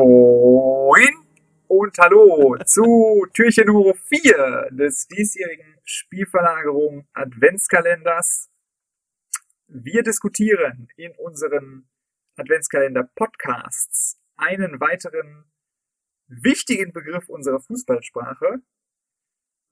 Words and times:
Moin 0.00 1.26
und 1.66 1.98
hallo 1.98 2.56
zu 2.64 3.26
Türchen 3.34 3.66
Nummer 3.66 3.94
4 3.94 4.68
des 4.70 5.08
diesjährigen 5.08 5.76
Spielverlagerung 5.82 7.08
Adventskalenders. 7.14 8.48
Wir 9.66 10.04
diskutieren 10.04 10.86
in 10.96 11.10
unseren 11.16 11.88
Adventskalender 12.36 13.10
Podcasts 13.16 14.20
einen 14.36 14.78
weiteren 14.78 15.50
wichtigen 16.28 16.92
Begriff 16.92 17.28
unserer 17.28 17.58
Fußballsprache. 17.58 18.62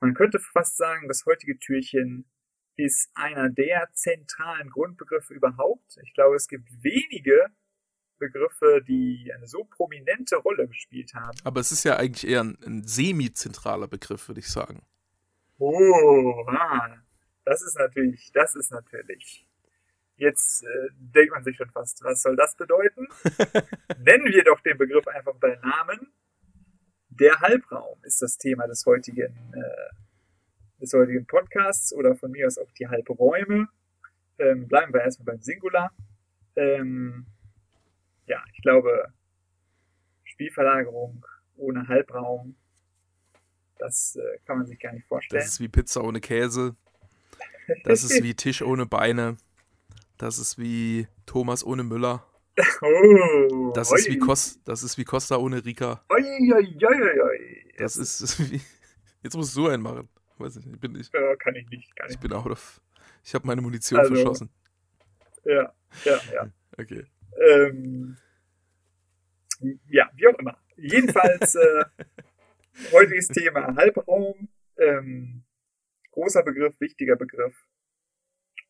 Man 0.00 0.14
könnte 0.14 0.40
fast 0.40 0.76
sagen, 0.76 1.06
das 1.06 1.24
heutige 1.24 1.56
Türchen 1.56 2.28
ist 2.74 3.12
einer 3.14 3.48
der 3.48 3.90
zentralen 3.92 4.70
Grundbegriffe 4.70 5.34
überhaupt. 5.34 5.98
Ich 6.02 6.14
glaube, 6.14 6.34
es 6.34 6.48
gibt 6.48 6.68
wenige 6.82 7.46
Begriffe, 8.18 8.82
die 8.86 9.32
eine 9.34 9.46
so 9.46 9.64
prominente 9.64 10.36
Rolle 10.36 10.66
gespielt 10.68 11.14
haben. 11.14 11.36
Aber 11.44 11.60
es 11.60 11.72
ist 11.72 11.84
ja 11.84 11.96
eigentlich 11.96 12.28
eher 12.30 12.42
ein, 12.42 12.58
ein 12.64 12.86
semi-zentraler 12.86 13.88
Begriff, 13.88 14.28
würde 14.28 14.40
ich 14.40 14.48
sagen. 14.48 14.82
Oh, 15.58 16.44
ah, 16.48 16.96
das 17.44 17.62
ist 17.62 17.78
natürlich, 17.78 18.30
das 18.32 18.54
ist 18.54 18.70
natürlich. 18.70 19.46
Jetzt 20.16 20.64
äh, 20.64 20.88
denkt 20.92 21.32
man 21.32 21.44
sich 21.44 21.56
schon 21.56 21.70
fast, 21.70 22.02
was 22.02 22.22
soll 22.22 22.36
das 22.36 22.56
bedeuten? 22.56 23.06
Nennen 23.98 24.26
wir 24.26 24.44
doch 24.44 24.60
den 24.60 24.78
Begriff 24.78 25.06
einfach 25.08 25.34
bei 25.36 25.56
Namen. 25.56 26.12
Der 27.08 27.40
Halbraum 27.40 27.98
ist 28.02 28.20
das 28.22 28.36
Thema 28.38 28.66
des 28.66 28.84
heutigen, 28.86 29.54
äh, 29.54 30.80
des 30.80 30.92
heutigen 30.92 31.26
Podcasts 31.26 31.92
oder 31.92 32.14
von 32.14 32.30
mir 32.30 32.46
aus 32.46 32.58
auch 32.58 32.70
die 32.72 32.88
Halbräume. 32.88 33.68
Ähm, 34.38 34.68
bleiben 34.68 34.92
wir 34.92 35.02
erstmal 35.02 35.34
beim 35.34 35.42
Singular. 35.42 35.92
Ähm, 36.56 37.26
ja, 38.26 38.42
ich 38.52 38.62
glaube, 38.62 39.12
Spielverlagerung 40.24 41.24
ohne 41.56 41.86
Halbraum, 41.88 42.56
das 43.78 44.16
äh, 44.16 44.38
kann 44.46 44.58
man 44.58 44.66
sich 44.66 44.78
gar 44.78 44.92
nicht 44.92 45.06
vorstellen. 45.06 45.40
Das 45.40 45.48
ist 45.48 45.60
wie 45.60 45.68
Pizza 45.68 46.02
ohne 46.02 46.20
Käse. 46.20 46.76
Das 47.84 48.04
ist 48.04 48.22
wie 48.22 48.34
Tisch 48.36 48.62
ohne 48.62 48.86
Beine. 48.86 49.36
Das 50.18 50.38
ist 50.38 50.58
wie 50.58 51.08
Thomas 51.26 51.64
ohne 51.64 51.82
Müller. 51.82 52.24
Oh, 52.80 53.72
das, 53.74 53.92
ist 53.92 54.08
wie 54.08 54.18
Kos 54.18 54.58
das 54.64 54.82
ist 54.82 54.96
wie 54.96 55.04
Costa 55.04 55.36
ohne 55.36 55.62
Rika. 55.62 56.02
Oi, 56.08 56.22
oi. 56.54 57.72
Das 57.76 57.98
ist, 57.98 58.22
ist 58.22 58.40
wie. 58.50 58.62
Jetzt 59.22 59.36
musst 59.36 59.54
du 59.56 59.68
einen 59.68 59.82
machen. 59.82 60.08
Weiß 60.38 60.56
nicht, 60.56 60.80
bin 60.80 60.94
ich. 60.96 61.10
Ja, 61.12 61.36
kann 61.36 61.54
ich 61.54 61.68
nicht. 61.68 61.94
Kann 61.96 62.08
ich, 62.08 62.14
ich 62.14 62.20
bin 62.20 62.32
out 62.32 62.46
of. 62.46 62.80
Ich 63.22 63.34
habe 63.34 63.46
meine 63.46 63.60
Munition 63.60 64.00
also, 64.00 64.14
verschossen. 64.14 64.48
Ja, 65.44 65.72
ja, 66.04 66.20
ja. 66.32 66.50
Okay. 66.78 67.04
Ähm, 67.38 68.16
ja, 69.88 70.10
wie 70.14 70.26
auch 70.28 70.38
immer. 70.38 70.58
Jedenfalls, 70.76 71.54
äh, 71.54 71.84
heutiges 72.92 73.28
Thema 73.28 73.74
Halbraum. 73.76 74.48
Ähm, 74.78 75.44
großer 76.10 76.42
Begriff, 76.42 76.78
wichtiger 76.80 77.16
Begriff. 77.16 77.56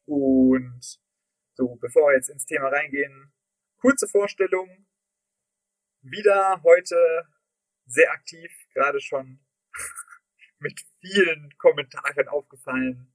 Und 0.05 1.01
so, 1.55 1.77
bevor 1.77 2.09
wir 2.09 2.17
jetzt 2.17 2.29
ins 2.29 2.45
Thema 2.47 2.69
reingehen, 2.69 3.33
kurze 3.79 4.07
Vorstellung. 4.07 4.87
Wieder 6.03 6.63
heute 6.63 7.27
sehr 7.87 8.11
aktiv, 8.13 8.51
gerade 8.75 9.01
schon 9.01 9.41
mit 10.59 10.81
vielen 11.01 11.51
Kommentaren 11.59 12.29
aufgefallen. 12.29 13.13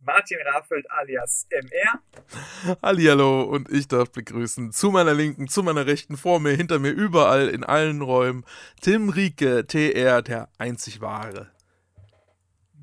Martin 0.00 0.38
Raffelt 0.46 0.90
alias 0.90 1.46
MR. 1.50 2.76
Hallihallo 2.82 3.42
und 3.42 3.70
ich 3.70 3.88
darf 3.88 4.10
begrüßen 4.10 4.72
zu 4.72 4.90
meiner 4.90 5.14
Linken, 5.14 5.48
zu 5.48 5.62
meiner 5.62 5.86
Rechten, 5.86 6.16
vor 6.16 6.40
mir, 6.40 6.52
hinter 6.52 6.78
mir, 6.78 6.90
überall, 6.90 7.48
in 7.48 7.64
allen 7.64 8.02
Räumen, 8.02 8.44
Tim 8.80 9.08
Rieke, 9.08 9.66
TR, 9.66 10.22
der 10.22 10.48
einzig 10.58 11.00
wahre. 11.00 11.50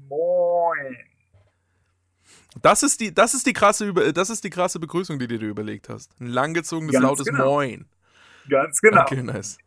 Moin. 0.07 0.97
Das 2.61 2.83
ist 2.83 3.01
die, 3.01 3.13
das 3.13 3.33
ist 3.33 3.45
die 3.45 3.53
krasse, 3.53 3.93
das 4.13 4.29
ist 4.29 4.43
die 4.43 4.49
krasse 4.49 4.79
Begrüßung, 4.79 5.19
die 5.19 5.27
du 5.27 5.39
dir 5.39 5.49
überlegt 5.49 5.89
hast. 5.89 6.11
Ein 6.19 6.27
langgezogenes, 6.27 6.93
Ganz 6.93 7.03
lautes 7.03 7.25
genau. 7.27 7.45
Moin. 7.45 7.85
Ganz 8.49 8.79
genau. 8.79 9.01
Okay, 9.01 9.23
nice. 9.23 9.57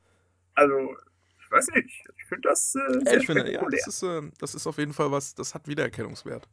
Also, 0.55 0.97
ich 1.41 1.50
weiß 1.50 1.69
nicht, 1.69 1.89
ich 2.17 2.25
finde 2.25 2.49
das 2.49 2.75
äh, 2.75 3.00
sehr 3.05 3.19
ich 3.19 3.27
finde, 3.27 3.53
ja, 3.53 3.65
das 3.71 3.87
ist, 3.87 4.03
äh, 4.03 4.23
das 4.39 4.55
ist 4.55 4.67
auf 4.67 4.78
jeden 4.78 4.93
Fall 4.93 5.11
was, 5.11 5.34
das 5.34 5.55
hat 5.55 5.67
Wiedererkennungswert. 5.69 6.49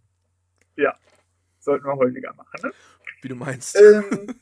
Ja, 0.76 0.98
sollten 1.60 1.86
wir 1.86 1.96
häufiger 1.96 2.34
machen, 2.34 2.60
ne? 2.64 2.72
Wie 3.22 3.30
du 3.30 3.36
meinst. 3.36 3.76
Ähm, 3.80 4.40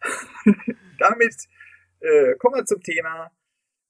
damit 0.98 1.34
äh, 2.00 2.34
kommen 2.36 2.56
wir 2.56 2.64
zum 2.64 2.82
Thema. 2.82 3.30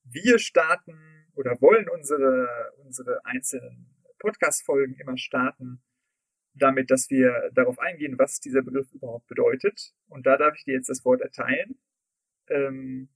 Wir 0.05 0.39
starten 0.39 1.27
oder 1.35 1.61
wollen 1.61 1.89
unsere, 1.89 2.73
unsere 2.85 3.25
einzelnen 3.25 3.87
Podcast-Folgen 4.19 4.95
immer 4.95 5.17
starten, 5.19 5.83
damit, 6.55 6.91
dass 6.91 7.11
wir 7.11 7.51
darauf 7.55 7.79
eingehen, 7.79 8.19
was 8.19 8.41
dieser 8.41 8.63
Begriff 8.63 8.91
überhaupt 8.93 9.27
bedeutet. 9.27 9.95
Und 10.09 10.27
da 10.27 10.37
darf 10.37 10.57
ich 10.57 10.65
dir 10.65 10.75
jetzt 10.75 10.89
das 10.89 11.05
Wort 11.05 11.21
erteilen. 11.21 11.79
Ähm, 12.49 13.09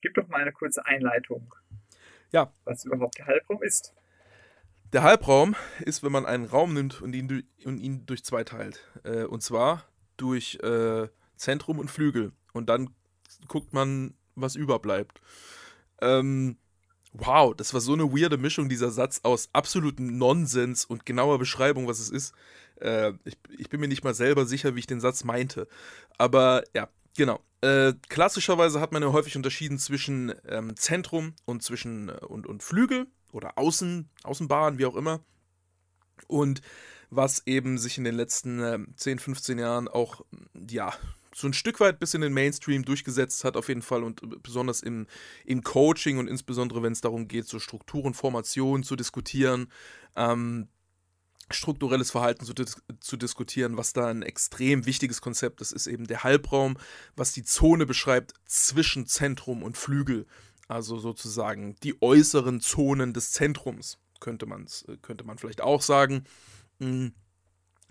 gib 0.00 0.14
doch 0.14 0.28
mal 0.28 0.40
eine 0.40 0.52
kurze 0.52 0.86
Einleitung. 0.86 1.54
Ja. 2.32 2.52
Was 2.64 2.84
überhaupt 2.84 3.18
der 3.18 3.26
Halbraum 3.26 3.62
ist. 3.62 3.94
Der 4.92 5.02
Halbraum 5.02 5.56
ist, 5.80 6.02
wenn 6.02 6.12
man 6.12 6.26
einen 6.26 6.44
Raum 6.44 6.72
nimmt 6.72 7.02
und 7.02 7.14
ihn, 7.14 7.44
und 7.64 7.78
ihn 7.78 8.06
durch 8.06 8.24
zwei 8.24 8.44
teilt. 8.44 8.80
Äh, 9.04 9.24
und 9.24 9.42
zwar 9.42 9.84
durch 10.16 10.58
äh, 10.62 11.08
Zentrum 11.36 11.78
und 11.78 11.90
Flügel. 11.90 12.32
Und 12.52 12.68
dann 12.68 12.90
guckt 13.48 13.72
man, 13.72 14.14
was 14.34 14.54
überbleibt. 14.54 15.20
Ähm, 16.00 16.56
wow, 17.12 17.54
das 17.54 17.74
war 17.74 17.80
so 17.80 17.94
eine 17.94 18.12
weirde 18.12 18.38
Mischung, 18.38 18.68
dieser 18.68 18.90
Satz 18.90 19.20
aus 19.22 19.48
absolutem 19.52 20.18
Nonsens 20.18 20.84
und 20.84 21.06
genauer 21.06 21.38
Beschreibung, 21.38 21.88
was 21.88 21.98
es 21.98 22.10
ist. 22.10 22.34
Äh, 22.80 23.12
ich, 23.24 23.36
ich, 23.58 23.68
bin 23.68 23.80
mir 23.80 23.88
nicht 23.88 24.04
mal 24.04 24.14
selber 24.14 24.46
sicher, 24.46 24.74
wie 24.74 24.80
ich 24.80 24.86
den 24.86 25.00
Satz 25.00 25.24
meinte. 25.24 25.66
Aber 26.18 26.62
ja, 26.74 26.88
genau. 27.16 27.40
Äh, 27.62 27.94
klassischerweise 28.08 28.80
hat 28.80 28.92
man 28.92 29.02
ja 29.02 29.12
häufig 29.12 29.36
unterschieden 29.36 29.78
zwischen 29.78 30.34
ähm, 30.46 30.76
Zentrum 30.76 31.34
und 31.46 31.62
zwischen 31.62 32.10
äh, 32.10 32.12
und, 32.26 32.46
und 32.46 32.62
Flügel 32.62 33.06
oder 33.32 33.58
Außen, 33.58 34.08
Außenbahn, 34.22 34.78
wie 34.78 34.86
auch 34.86 34.96
immer. 34.96 35.20
Und 36.26 36.62
was 37.10 37.46
eben 37.46 37.78
sich 37.78 37.98
in 37.98 38.04
den 38.04 38.14
letzten 38.14 38.60
äh, 38.60 38.78
10, 38.96 39.18
15 39.18 39.58
Jahren 39.58 39.88
auch, 39.88 40.22
ja, 40.68 40.92
so 41.34 41.46
ein 41.46 41.52
Stück 41.52 41.80
weit 41.80 42.00
bis 42.00 42.14
in 42.14 42.22
den 42.22 42.32
Mainstream 42.32 42.84
durchgesetzt 42.84 43.44
hat, 43.44 43.56
auf 43.56 43.68
jeden 43.68 43.82
Fall 43.82 44.02
und 44.02 44.42
besonders 44.42 44.80
im, 44.80 45.06
im 45.44 45.62
Coaching 45.62 46.18
und 46.18 46.28
insbesondere 46.28 46.82
wenn 46.82 46.92
es 46.92 47.02
darum 47.02 47.28
geht, 47.28 47.46
so 47.46 47.58
Strukturen, 47.58 48.14
Formationen 48.14 48.84
zu 48.84 48.96
diskutieren, 48.96 49.70
ähm, 50.16 50.68
strukturelles 51.50 52.10
Verhalten 52.10 52.44
zu, 52.44 52.54
zu, 53.00 53.16
diskutieren, 53.16 53.76
was 53.76 53.92
da 53.92 54.08
ein 54.08 54.22
extrem 54.22 54.86
wichtiges 54.86 55.20
Konzept 55.20 55.60
ist, 55.60 55.72
ist 55.72 55.86
eben 55.86 56.06
der 56.06 56.24
Halbraum, 56.24 56.78
was 57.16 57.32
die 57.32 57.44
Zone 57.44 57.86
beschreibt 57.86 58.32
zwischen 58.46 59.06
Zentrum 59.06 59.62
und 59.62 59.76
Flügel 59.76 60.26
also 60.68 60.98
sozusagen 60.98 61.76
die 61.82 62.00
äußeren 62.02 62.60
Zonen 62.60 63.12
des 63.12 63.32
Zentrums, 63.32 63.98
könnte, 64.20 64.46
man's, 64.46 64.82
äh, 64.88 64.96
könnte 65.00 65.24
man 65.24 65.38
vielleicht 65.38 65.60
auch 65.60 65.82
sagen. 65.82 66.24
Hm. 66.80 67.12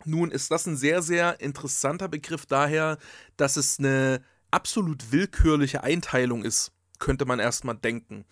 Nun 0.03 0.29
ist 0.29 0.51
das 0.51 0.67
ein 0.67 0.75
sehr, 0.75 1.01
sehr 1.01 1.39
interessanter 1.39 2.07
Begriff 2.07 2.45
daher, 2.45 2.97
dass 3.37 3.57
es 3.57 3.79
eine 3.79 4.21
absolut 4.51 5.11
willkürliche 5.11 5.83
Einteilung 5.83 6.43
ist, 6.43 6.71
könnte 6.99 7.25
man 7.25 7.39
erstmal 7.39 7.75
denken. 7.75 8.25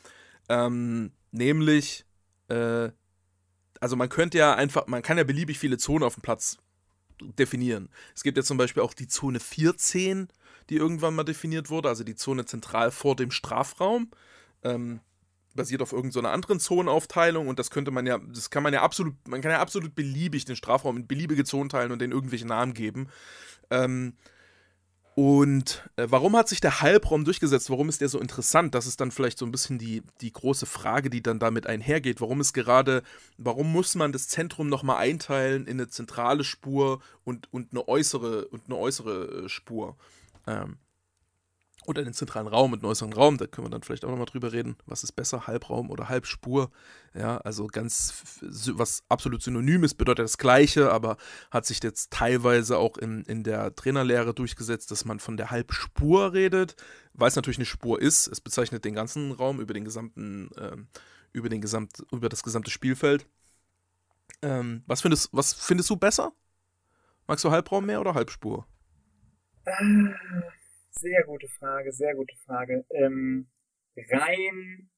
Ähm, 0.50 1.14
nämlich, 1.32 2.06
äh, 2.50 2.90
also 3.80 3.96
man 3.96 4.10
könnte 4.10 4.38
ja 4.38 4.56
einfach, 4.56 4.88
man 4.88 5.02
kann 5.02 5.18
ja 5.18 5.24
beliebig 5.24 5.58
viele 5.58 5.78
Zonen 5.78 6.04
auf 6.04 6.16
dem 6.16 6.22
Platz 6.22 6.58
definieren. 7.22 7.90
Es 8.14 8.24
gibt 8.24 8.38
ja 8.38 8.44
zum 8.44 8.58
Beispiel 8.58 8.84
auch 8.84 8.94
die 8.94 9.08
Zone 9.08 9.40
14, 9.40 10.28
die 10.70 10.76
irgendwann 10.76 11.16
mal 11.16 11.24
definiert 11.24 11.70
wurde, 11.70 11.90
also 11.90 12.04
die 12.04 12.16
Zone 12.16 12.46
zentral 12.46 12.92
vor 12.92 13.16
dem 13.16 13.32
Strafraum 13.32 14.12
ähm, 14.64 15.00
basiert 15.56 15.82
auf 15.82 15.94
irgendeiner 15.94 16.32
anderen 16.32 16.60
Zonenaufteilung 16.60 17.48
und 17.48 17.60
das 17.60 17.70
könnte 17.70 17.92
man 17.92 18.06
ja, 18.06 18.18
das 18.18 18.50
kann 18.50 18.64
man 18.64 18.74
ja 18.74 18.82
absolut, 18.82 19.16
man 19.28 19.42
kann 19.42 19.52
ja 19.52 19.60
absolut 19.60 19.96
beliebig 19.96 20.46
den 20.46 20.56
Strafraum 20.56 20.98
in 20.98 21.08
beliebige 21.08 21.44
Zonen 21.44 21.70
teilen 21.70 21.92
und 21.92 22.00
denen 22.00 22.14
irgendwelche 22.14 22.48
Namen 22.48 22.74
geben. 22.74 23.10
Ähm, 23.70 24.14
und 25.16 25.88
äh, 25.96 26.08
warum 26.10 26.36
hat 26.36 26.50
sich 26.50 26.60
der 26.60 26.82
Halbraum 26.82 27.24
durchgesetzt? 27.24 27.70
Warum 27.70 27.88
ist 27.88 28.02
der 28.02 28.10
so 28.10 28.20
interessant? 28.20 28.74
Das 28.74 28.88
ist 28.88 29.00
dann 29.00 29.12
vielleicht 29.12 29.38
so 29.38 29.46
ein 29.46 29.52
bisschen 29.52 29.78
die, 29.78 30.02
die 30.22 30.34
große 30.34 30.66
Frage, 30.66 31.12
die 31.12 31.22
dann 31.22 31.38
damit 31.38 31.68
einhergeht. 31.68 32.20
Warum 32.20 32.42
ist 32.42 32.54
gerade, 32.54 33.04
warum 33.38 33.72
muss 33.72 33.94
man 33.94 34.12
das 34.12 34.28
Zentrum 34.28 34.70
nochmal 34.70 34.98
einteilen 34.98 35.68
in 35.68 35.80
eine 35.80 35.88
zentrale 35.88 36.44
Spur 36.44 37.00
und, 37.24 37.52
und 37.54 37.72
eine 37.72 37.88
äußere 37.88 38.48
und 38.48 38.64
eine 38.66 38.76
äußere 38.76 39.46
äh, 39.46 39.50
Spur? 39.50 39.98
Ähm, 40.48 40.78
oder 41.86 42.04
den 42.04 42.14
zentralen 42.14 42.48
Raum 42.48 42.74
und 42.74 42.84
äußeren 42.84 43.14
Raum, 43.14 43.38
da 43.38 43.48
können 43.48 43.68
wir 43.68 43.72
dann 43.72 43.84
vielleicht 43.84 44.06
auch 44.06 44.10
nochmal 44.10 44.26
drüber 44.26 44.52
reden, 44.52 44.76
was 44.86 45.04
ist 45.04 45.14
besser, 45.14 45.48
Halbraum 45.48 45.90
oder 45.90 46.10
Halbspur. 46.10 46.72
Ja, 47.14 47.38
also 47.38 47.68
ganz, 47.68 48.40
was 48.42 49.04
absolut 49.10 49.42
synonym 49.42 49.84
ist, 49.84 49.96
bedeutet 49.96 50.26
das 50.26 50.38
Gleiche, 50.38 50.92
aber 50.92 51.18
hat 51.52 51.66
sich 51.66 51.82
jetzt 51.84 52.12
teilweise 52.12 52.78
auch 52.78 52.98
in, 52.98 53.24
in 53.24 53.44
der 53.44 53.76
Trainerlehre 53.76 54.34
durchgesetzt, 54.34 54.92
dass 54.92 55.06
man 55.06 55.20
von 55.20 55.38
der 55.38 55.52
Halbspur 55.52 56.34
redet, 56.34 56.76
weil 57.14 57.28
es 57.28 57.36
natürlich 57.36 57.60
eine 57.60 57.66
Spur 57.66 58.02
ist. 58.02 58.28
Es 58.28 58.42
bezeichnet 58.42 58.86
den 58.86 58.96
ganzen 58.96 59.32
Raum 59.32 59.60
über 59.60 59.74
den 59.74 59.86
gesamten, 59.86 60.50
ähm, 60.58 60.88
über 61.32 61.50
den 61.50 61.62
gesamt, 61.62 62.04
über 62.12 62.30
das 62.30 62.44
gesamte 62.44 62.72
Spielfeld. 62.72 63.28
Ähm, 64.42 64.84
was, 64.88 65.02
findest, 65.02 65.30
was 65.32 65.54
findest 65.54 65.90
du 65.90 65.96
besser? 65.96 66.34
Magst 67.28 67.46
du 67.46 67.52
Halbraum 67.52 67.86
mehr 67.86 68.02
oder 68.02 68.14
Halbspur? 68.14 68.66
Sehr 70.96 71.24
gute 71.24 71.48
Frage, 71.48 71.92
sehr 71.92 72.16
gute 72.16 72.36
Frage. 72.46 72.86
Ähm, 72.92 73.50
rein, 73.96 74.90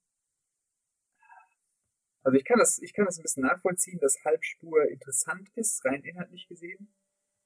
also 2.21 2.37
ich 2.37 2.43
kann 2.43 2.59
das, 2.59 2.79
ich 2.79 2.93
kann 2.93 3.05
das 3.05 3.17
ein 3.17 3.23
bisschen 3.23 3.43
nachvollziehen, 3.43 3.99
dass 3.99 4.23
Halbspur 4.25 4.89
interessant 4.89 5.49
ist, 5.55 5.85
rein 5.85 6.03
inhaltlich 6.03 6.47
gesehen. 6.47 6.93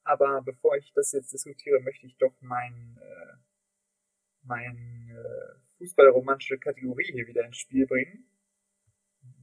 Aber 0.04 0.42
bevor 0.42 0.76
ich 0.76 0.92
das 0.94 1.12
jetzt 1.12 1.32
diskutiere, 1.32 1.80
möchte 1.80 2.06
ich 2.06 2.16
doch 2.16 2.34
mein, 2.40 2.98
äh, 3.00 3.36
mein 4.42 5.10
äh, 5.10 5.60
fußballromantische 5.78 6.58
Kategorie 6.58 7.12
hier 7.12 7.28
wieder 7.28 7.44
ins 7.44 7.58
Spiel 7.58 7.86
bringen. 7.86 8.26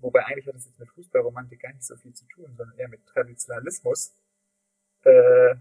Wobei 0.01 0.25
eigentlich 0.25 0.47
hat 0.47 0.55
das 0.55 0.65
jetzt 0.65 0.79
mit 0.79 0.89
Fußballromantik 0.89 1.61
gar 1.61 1.71
nicht 1.71 1.85
so 1.85 1.95
viel 1.95 2.13
zu 2.13 2.25
tun, 2.27 2.55
sondern 2.57 2.77
eher 2.77 2.89
mit 2.89 3.05
Traditionalismus. 3.05 4.15
Äh, 5.03 5.55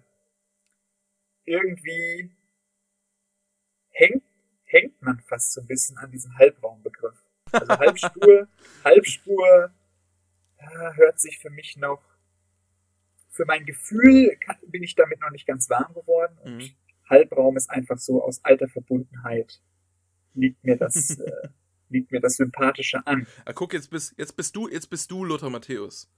irgendwie 1.44 2.34
hängt, 3.96 4.22
hängt 4.64 5.02
man 5.02 5.20
fast 5.20 5.52
so 5.52 5.60
ein 5.60 5.66
bisschen 5.66 5.96
an 5.98 6.10
diesem 6.10 6.36
Halbraumbegriff. 6.38 7.18
Also 7.52 7.68
Halbspur, 7.68 8.48
Halbspur 8.84 9.70
ja, 10.60 10.92
hört 10.94 11.20
sich 11.20 11.38
für 11.38 11.50
mich 11.50 11.76
noch, 11.76 12.02
für 13.30 13.44
mein 13.46 13.64
Gefühl 13.64 14.36
kann, 14.40 14.56
bin 14.66 14.82
ich 14.82 14.94
damit 14.94 15.20
noch 15.20 15.30
nicht 15.30 15.46
ganz 15.46 15.68
warm 15.70 15.94
geworden 15.94 16.38
und 16.42 16.56
mhm. 16.56 16.70
Halbraum 17.08 17.56
ist 17.56 17.70
einfach 17.70 17.98
so 17.98 18.22
aus 18.22 18.44
alter 18.44 18.68
Verbundenheit 18.68 19.60
liegt 20.36 20.62
mir 20.64 20.76
das, 20.76 21.10
äh, 21.18 21.48
liegt 21.88 22.12
mir 22.12 22.20
das 22.20 22.34
Sympathische 22.34 23.06
an. 23.06 23.26
Ah, 23.44 23.52
guck, 23.52 23.72
jetzt 23.72 23.90
bist, 23.90 24.14
jetzt 24.18 24.36
bist 24.36 24.54
du, 24.54 24.68
jetzt 24.68 24.90
bist 24.90 25.10
du 25.10 25.24
Lothar 25.24 25.50
Matthäus. 25.50 26.10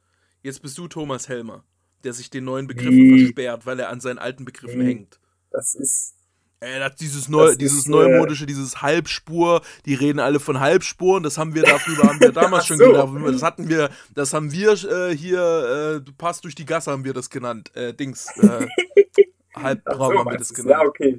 Jetzt 0.42 0.62
bist 0.62 0.78
du 0.78 0.88
Thomas 0.88 1.28
Helmer, 1.28 1.64
der 2.04 2.12
sich 2.12 2.30
den 2.30 2.44
neuen 2.44 2.66
Begriffen 2.66 2.94
nee. 2.94 3.18
versperrt, 3.18 3.66
weil 3.66 3.80
er 3.80 3.88
an 3.88 4.00
seinen 4.00 4.18
alten 4.18 4.44
Begriffen 4.44 4.78
nee. 4.78 4.86
hängt. 4.86 5.20
Das 5.50 5.74
ist, 5.74 6.16
Ey, 6.60 6.80
das, 6.80 6.96
dieses, 6.96 7.28
Neu, 7.28 7.48
das 7.48 7.58
dieses 7.58 7.80
ist, 7.80 7.88
neumodische, 7.88 8.44
dieses 8.44 8.82
Halbspur, 8.82 9.62
die 9.86 9.94
reden 9.94 10.18
alle 10.18 10.40
von 10.40 10.58
Halbspuren, 10.58 11.22
das 11.22 11.38
haben 11.38 11.54
wir 11.54 11.62
darüber, 11.62 12.08
haben 12.08 12.20
wir 12.20 12.32
damals 12.32 12.66
schon 12.66 12.78
so. 12.78 12.86
gedacht. 12.86 13.10
Das 13.32 13.44
hatten 13.44 13.68
wir, 13.68 13.90
das 14.12 14.34
haben 14.34 14.50
wir 14.50 14.72
äh, 14.72 15.16
hier, 15.16 15.38
äh, 15.38 16.00
du 16.00 16.12
passt 16.12 16.42
durch 16.42 16.56
die 16.56 16.64
Gasse, 16.64 16.90
haben 16.90 17.04
wir 17.04 17.14
das 17.14 17.30
genannt. 17.30 17.70
Äh, 17.76 17.94
Dings, 17.94 18.26
äh, 18.38 18.66
Halbtraum 19.54 20.14
so, 20.14 20.18
haben 20.18 20.32
wir 20.32 20.38
das 20.38 20.52
genannt. 20.52 20.70
Ja, 20.70 20.82
okay. 20.82 21.16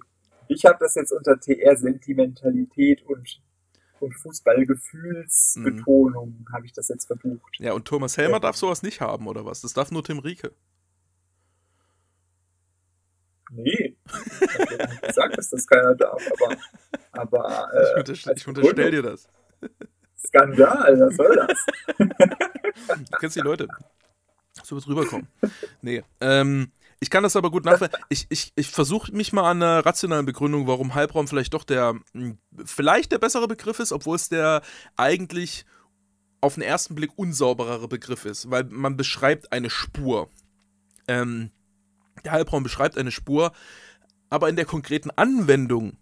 Ich 0.50 0.66
habe 0.66 0.76
das 0.78 0.96
jetzt 0.96 1.14
unter 1.14 1.40
TR-Sentimentalität 1.40 3.06
und, 3.06 3.42
und 4.02 4.14
Fußballgefühlsbetonung, 4.16 6.36
mhm. 6.38 6.46
habe 6.52 6.66
ich 6.66 6.74
das 6.74 6.90
jetzt 6.90 7.06
verbucht. 7.06 7.60
Ja, 7.60 7.72
und 7.72 7.86
Thomas 7.86 8.18
Helmer 8.18 8.34
ja. 8.34 8.40
darf 8.40 8.58
sowas 8.58 8.84
nicht 8.84 9.00
haben, 9.00 9.26
oder 9.28 9.46
was? 9.46 9.62
Das 9.62 9.72
darf 9.72 9.90
nur 9.90 10.04
Tim 10.04 10.20
Rieke. 10.20 10.52
Nee, 13.52 13.89
ich 14.42 14.80
habe 14.80 15.08
gesagt, 15.08 15.38
dass 15.38 15.50
das 15.50 15.68
keiner 15.68 15.96
darf, 15.96 16.24
aber. 16.32 16.58
aber 17.12 17.74
äh, 17.74 17.84
ich, 17.84 17.98
unterstell, 17.98 18.34
ich 18.38 18.48
unterstell 18.48 18.92
dir 18.92 19.04
das. 19.04 19.28
Skandal, 20.26 21.00
was 21.00 21.16
soll 21.16 21.36
das? 21.36 22.08
du 23.10 23.18
kennst 23.20 23.36
die 23.36 23.42
Leute. 23.42 23.68
So 24.64 24.76
wird 24.76 24.88
rüberkommen. 24.88 25.28
Nee, 25.82 26.04
ähm, 26.20 26.72
ich 27.00 27.10
kann 27.10 27.24
das 27.24 27.36
aber 27.36 27.50
gut 27.50 27.66
nachvollziehen. 27.66 28.00
Ich, 28.10 28.26
ich, 28.30 28.52
ich 28.56 28.70
versuche 28.70 29.12
mich 29.14 29.32
mal 29.32 29.50
an 29.50 29.64
einer 29.64 29.86
rationalen 29.86 30.26
Begründung, 30.26 30.68
warum 30.68 30.96
Halbraum 30.96 31.28
vielleicht 31.28 31.54
doch 31.54 31.64
der, 31.64 31.96
hm, 32.14 32.38
vielleicht 32.66 33.12
der 33.12 33.20
bessere 33.20 33.48
Begriff 33.48 33.80
ist, 33.80 33.94
obwohl 33.94 34.18
es 34.18 34.28
der 34.30 34.62
eigentlich 34.98 35.66
auf 36.42 36.56
den 36.56 36.64
ersten 36.64 36.96
Blick 36.96 37.12
unsauberere 37.16 37.88
Begriff 37.88 38.26
ist, 38.26 38.50
weil 38.52 38.66
man 38.66 38.98
beschreibt 38.98 39.52
eine 39.52 39.70
Spur. 39.70 40.30
Ähm, 41.08 41.52
der 42.24 42.34
Halbraum 42.34 42.64
beschreibt 42.64 42.98
eine 42.98 43.12
Spur, 43.12 43.54
aber 44.30 44.50
in 44.50 44.56
der 44.56 44.66
konkreten 44.66 45.12
Anwendung 45.12 45.98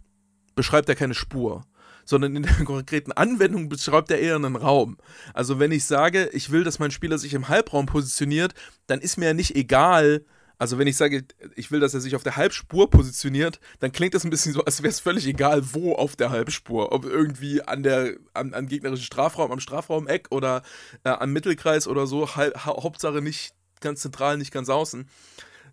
beschreibt 0.56 0.90
er 0.90 0.96
keine 0.96 1.14
Spur, 1.14 1.66
sondern 2.06 2.36
in 2.36 2.44
der 2.44 2.54
konkreten 2.66 3.12
Anwendung 3.12 3.70
beschreibt 3.70 4.12
er 4.12 4.20
eher 4.20 4.36
einen 4.36 4.56
Raum. 4.56 4.98
Also 5.34 5.60
wenn 5.60 5.72
ich 5.72 5.86
sage, 5.86 6.30
ich 6.34 6.52
will, 6.52 6.64
dass 6.64 6.80
mein 6.80 6.92
Spieler 6.92 7.18
sich 7.18 7.34
im 7.34 7.48
Halbraum 7.48 7.86
positioniert, 7.86 8.54
dann 8.88 9.00
ist 9.00 9.18
mir 9.18 9.28
ja 9.28 9.34
nicht 9.34 9.56
egal, 9.56 10.26
also 10.60 10.80
wenn 10.80 10.88
ich 10.88 10.98
sage, 10.98 11.24
ich 11.56 11.70
will, 11.70 11.80
dass 11.80 11.94
er 11.94 12.02
sich 12.02 12.16
auf 12.16 12.24
der 12.24 12.36
Halbspur 12.36 12.90
positioniert, 12.90 13.60
dann 13.80 13.92
klingt 13.92 14.16
das 14.16 14.24
ein 14.24 14.32
bisschen 14.32 14.54
so, 14.54 14.66
als 14.66 14.82
wäre 14.82 14.90
es 14.90 15.00
völlig 15.00 15.28
egal, 15.28 15.62
wo 15.74 15.94
auf 15.94 16.16
der 16.16 16.32
Halbspur. 16.32 16.92
Ob 16.92 17.06
irgendwie 17.06 17.62
an 17.62 17.84
der, 17.84 18.16
am, 18.34 18.56
am 18.56 18.68
gegnerischen 18.68 19.06
Strafraum, 19.06 19.52
am 19.52 19.60
Strafraumeck 19.60 20.28
oder 20.32 20.64
äh, 21.04 21.10
am 21.10 21.32
Mittelkreis 21.32 21.88
oder 21.88 22.08
so. 22.08 22.36
Ha 22.36 22.66
Hauptsache 22.66 23.22
nicht 23.22 23.54
ganz 23.82 24.02
zentral, 24.02 24.40
nicht 24.40 24.52
ganz 24.52 24.70
außen 24.70 25.08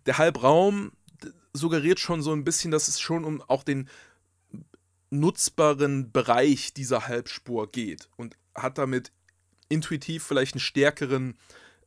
der 0.05 0.17
Halbraum 0.17 0.91
suggeriert 1.55 1.99
schon 1.99 2.21
so 2.21 2.31
ein 2.31 2.43
bisschen, 2.43 2.71
dass 2.71 2.87
es 2.87 2.99
schon 2.99 3.23
um 3.23 3.41
auch 3.41 3.63
den 3.63 3.89
nutzbaren 5.09 6.11
Bereich 6.11 6.73
dieser 6.73 7.07
Halbspur 7.07 7.71
geht 7.71 8.09
und 8.17 8.37
hat 8.53 8.77
damit 8.77 9.11
intuitiv 9.69 10.23
vielleicht 10.23 10.55
einen 10.55 10.59
stärkeren 10.59 11.37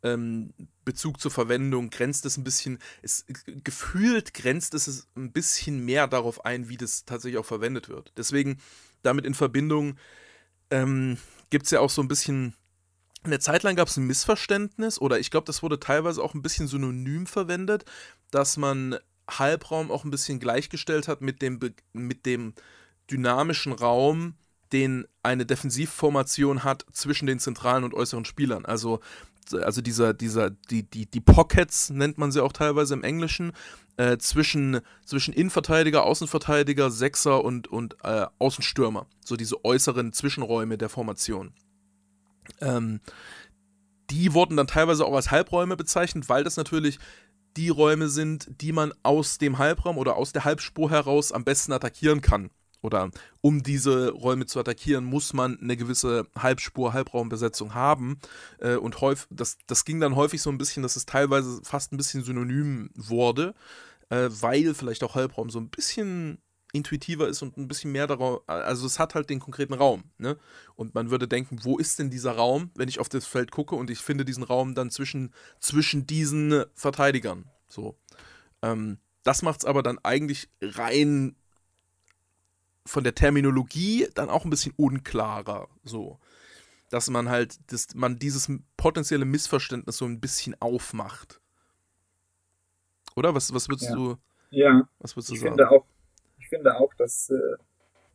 ähm, 0.02 0.52
Bezug 0.84 1.20
zur 1.20 1.30
Verwendung, 1.30 1.90
grenzt 1.90 2.24
es 2.24 2.36
ein 2.36 2.44
bisschen, 2.44 2.78
es, 3.02 3.26
gefühlt 3.64 4.32
grenzt 4.34 4.74
es 4.74 5.08
ein 5.16 5.32
bisschen 5.32 5.84
mehr 5.84 6.06
darauf 6.06 6.44
ein, 6.44 6.68
wie 6.68 6.76
das 6.76 7.04
tatsächlich 7.04 7.38
auch 7.38 7.46
verwendet 7.46 7.88
wird. 7.88 8.12
Deswegen 8.16 8.58
damit 9.02 9.26
in 9.26 9.34
Verbindung 9.34 9.98
ähm, 10.70 11.18
gibt 11.50 11.66
es 11.66 11.70
ja 11.72 11.80
auch 11.80 11.90
so 11.90 12.02
ein 12.02 12.08
bisschen 12.08 12.54
eine 13.24 13.40
Zeit 13.40 13.62
lang 13.62 13.76
gab 13.76 13.88
es 13.88 13.96
ein 13.96 14.06
Missverständnis, 14.06 15.00
oder 15.00 15.18
ich 15.18 15.30
glaube, 15.30 15.44
das 15.44 15.62
wurde 15.62 15.80
teilweise 15.80 16.22
auch 16.22 16.34
ein 16.34 16.42
bisschen 16.42 16.68
synonym 16.68 17.26
verwendet, 17.26 17.84
dass 18.30 18.56
man 18.56 18.96
Halbraum 19.28 19.90
auch 19.90 20.04
ein 20.04 20.10
bisschen 20.10 20.40
gleichgestellt 20.40 21.08
hat 21.08 21.20
mit 21.20 21.42
dem, 21.42 21.60
mit 21.92 22.26
dem 22.26 22.54
dynamischen 23.10 23.72
Raum, 23.72 24.34
den 24.72 25.06
eine 25.22 25.46
Defensivformation 25.46 26.64
hat 26.64 26.84
zwischen 26.92 27.26
den 27.26 27.38
zentralen 27.38 27.84
und 27.84 27.94
äußeren 27.94 28.24
Spielern. 28.24 28.64
Also, 28.64 29.00
also 29.52 29.80
dieser, 29.80 30.12
dieser, 30.12 30.50
die, 30.50 30.82
die, 30.82 31.06
die 31.06 31.20
Pockets 31.20 31.90
nennt 31.90 32.18
man 32.18 32.32
sie 32.32 32.42
auch 32.42 32.52
teilweise 32.52 32.94
im 32.94 33.02
Englischen, 33.02 33.52
äh, 33.96 34.18
zwischen, 34.18 34.80
zwischen 35.04 35.32
Innenverteidiger, 35.32 36.04
Außenverteidiger, 36.04 36.90
Sechser 36.90 37.44
und, 37.44 37.68
und 37.68 37.96
äh, 38.04 38.26
Außenstürmer. 38.38 39.06
So 39.24 39.36
diese 39.36 39.64
äußeren 39.64 40.12
Zwischenräume 40.12 40.78
der 40.78 40.88
Formation. 40.88 41.52
Ähm, 42.60 43.00
die 44.10 44.32
wurden 44.32 44.56
dann 44.56 44.66
teilweise 44.66 45.04
auch 45.04 45.14
als 45.14 45.30
Halbräume 45.30 45.76
bezeichnet, 45.76 46.28
weil 46.28 46.44
das 46.44 46.56
natürlich 46.56 46.98
die 47.58 47.70
Räume 47.70 48.08
sind, 48.08 48.48
die 48.62 48.70
man 48.70 48.92
aus 49.02 49.38
dem 49.38 49.58
Halbraum 49.58 49.98
oder 49.98 50.14
aus 50.14 50.32
der 50.32 50.44
Halbspur 50.44 50.90
heraus 50.90 51.32
am 51.32 51.44
besten 51.44 51.72
attackieren 51.72 52.20
kann. 52.20 52.50
Oder 52.82 53.10
um 53.40 53.64
diese 53.64 54.10
Räume 54.10 54.46
zu 54.46 54.60
attackieren, 54.60 55.04
muss 55.04 55.32
man 55.32 55.58
eine 55.60 55.76
gewisse 55.76 56.28
Halbspur, 56.36 56.92
Halbraumbesetzung 56.92 57.74
haben. 57.74 58.20
Äh, 58.60 58.76
und 58.76 59.00
häufig, 59.00 59.26
das, 59.30 59.58
das 59.66 59.84
ging 59.84 59.98
dann 59.98 60.14
häufig 60.14 60.40
so 60.40 60.50
ein 60.50 60.58
bisschen, 60.58 60.84
dass 60.84 60.94
es 60.94 61.04
teilweise 61.04 61.60
fast 61.64 61.92
ein 61.92 61.96
bisschen 61.96 62.22
synonym 62.22 62.90
wurde, 62.94 63.54
äh, 64.10 64.28
weil 64.30 64.74
vielleicht 64.74 65.02
auch 65.02 65.16
Halbraum 65.16 65.50
so 65.50 65.58
ein 65.58 65.68
bisschen 65.68 66.38
intuitiver 66.72 67.28
ist 67.28 67.42
und 67.42 67.56
ein 67.56 67.68
bisschen 67.68 67.92
mehr 67.92 68.06
darauf, 68.06 68.42
also 68.46 68.86
es 68.86 68.98
hat 68.98 69.14
halt 69.14 69.30
den 69.30 69.40
konkreten 69.40 69.74
Raum, 69.74 70.04
ne? 70.18 70.36
Und 70.76 70.94
man 70.94 71.10
würde 71.10 71.26
denken, 71.26 71.60
wo 71.62 71.78
ist 71.78 71.98
denn 71.98 72.10
dieser 72.10 72.32
Raum, 72.32 72.70
wenn 72.74 72.88
ich 72.88 73.00
auf 73.00 73.08
das 73.08 73.26
Feld 73.26 73.50
gucke 73.50 73.74
und 73.74 73.90
ich 73.90 74.00
finde 74.00 74.24
diesen 74.24 74.42
Raum 74.42 74.74
dann 74.74 74.90
zwischen, 74.90 75.32
zwischen 75.60 76.06
diesen 76.06 76.64
Verteidigern. 76.74 77.46
So. 77.68 77.96
Ähm, 78.62 78.98
das 79.22 79.42
macht 79.42 79.60
es 79.60 79.64
aber 79.64 79.82
dann 79.82 79.98
eigentlich 80.02 80.48
rein 80.60 81.36
von 82.86 83.04
der 83.04 83.14
Terminologie 83.14 84.08
dann 84.14 84.30
auch 84.30 84.44
ein 84.44 84.50
bisschen 84.50 84.72
unklarer. 84.76 85.68
So. 85.84 86.18
Dass 86.90 87.10
man 87.10 87.28
halt, 87.28 87.58
dass 87.70 87.94
man 87.94 88.18
dieses 88.18 88.50
potenzielle 88.76 89.24
Missverständnis 89.24 89.98
so 89.98 90.06
ein 90.06 90.20
bisschen 90.20 90.54
aufmacht. 90.60 91.40
Oder? 93.16 93.34
Was, 93.34 93.52
was 93.52 93.68
würdest 93.68 93.90
ja. 93.90 93.96
du. 93.96 94.16
Ja. 94.50 94.88
Was 94.98 95.16
würdest 95.16 95.30
du 95.30 95.34
ich 95.34 95.40
sagen? 95.40 95.56
Finde 95.56 95.70
auch, 95.70 95.84
ich 96.48 96.56
finde 96.56 96.78
auch, 96.78 96.94
dass 96.94 97.28
äh, 97.28 97.62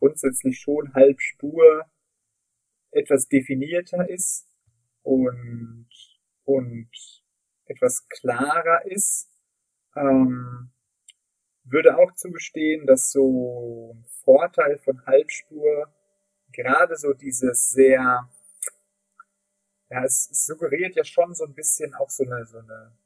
grundsätzlich 0.00 0.58
schon 0.58 0.92
Halbspur 0.92 1.86
etwas 2.90 3.28
definierter 3.28 4.08
ist 4.08 4.48
und, 5.02 5.88
und 6.42 6.90
etwas 7.66 8.08
klarer 8.08 8.84
ist. 8.86 9.30
Ähm, 9.94 10.72
würde 11.62 11.96
auch 11.96 12.12
zugestehen, 12.14 12.86
dass 12.86 13.12
so 13.12 13.96
Vorteil 14.24 14.78
von 14.78 15.06
Halbspur 15.06 15.94
gerade 16.50 16.96
so 16.96 17.12
dieses 17.12 17.70
sehr, 17.70 18.28
ja, 19.90 20.04
es, 20.04 20.28
es 20.28 20.44
suggeriert 20.44 20.96
ja 20.96 21.04
schon 21.04 21.34
so 21.34 21.44
ein 21.44 21.54
bisschen 21.54 21.94
auch 21.94 22.10
so 22.10 22.24
eine, 22.24 22.44
so 22.46 22.58
eine 22.58 22.98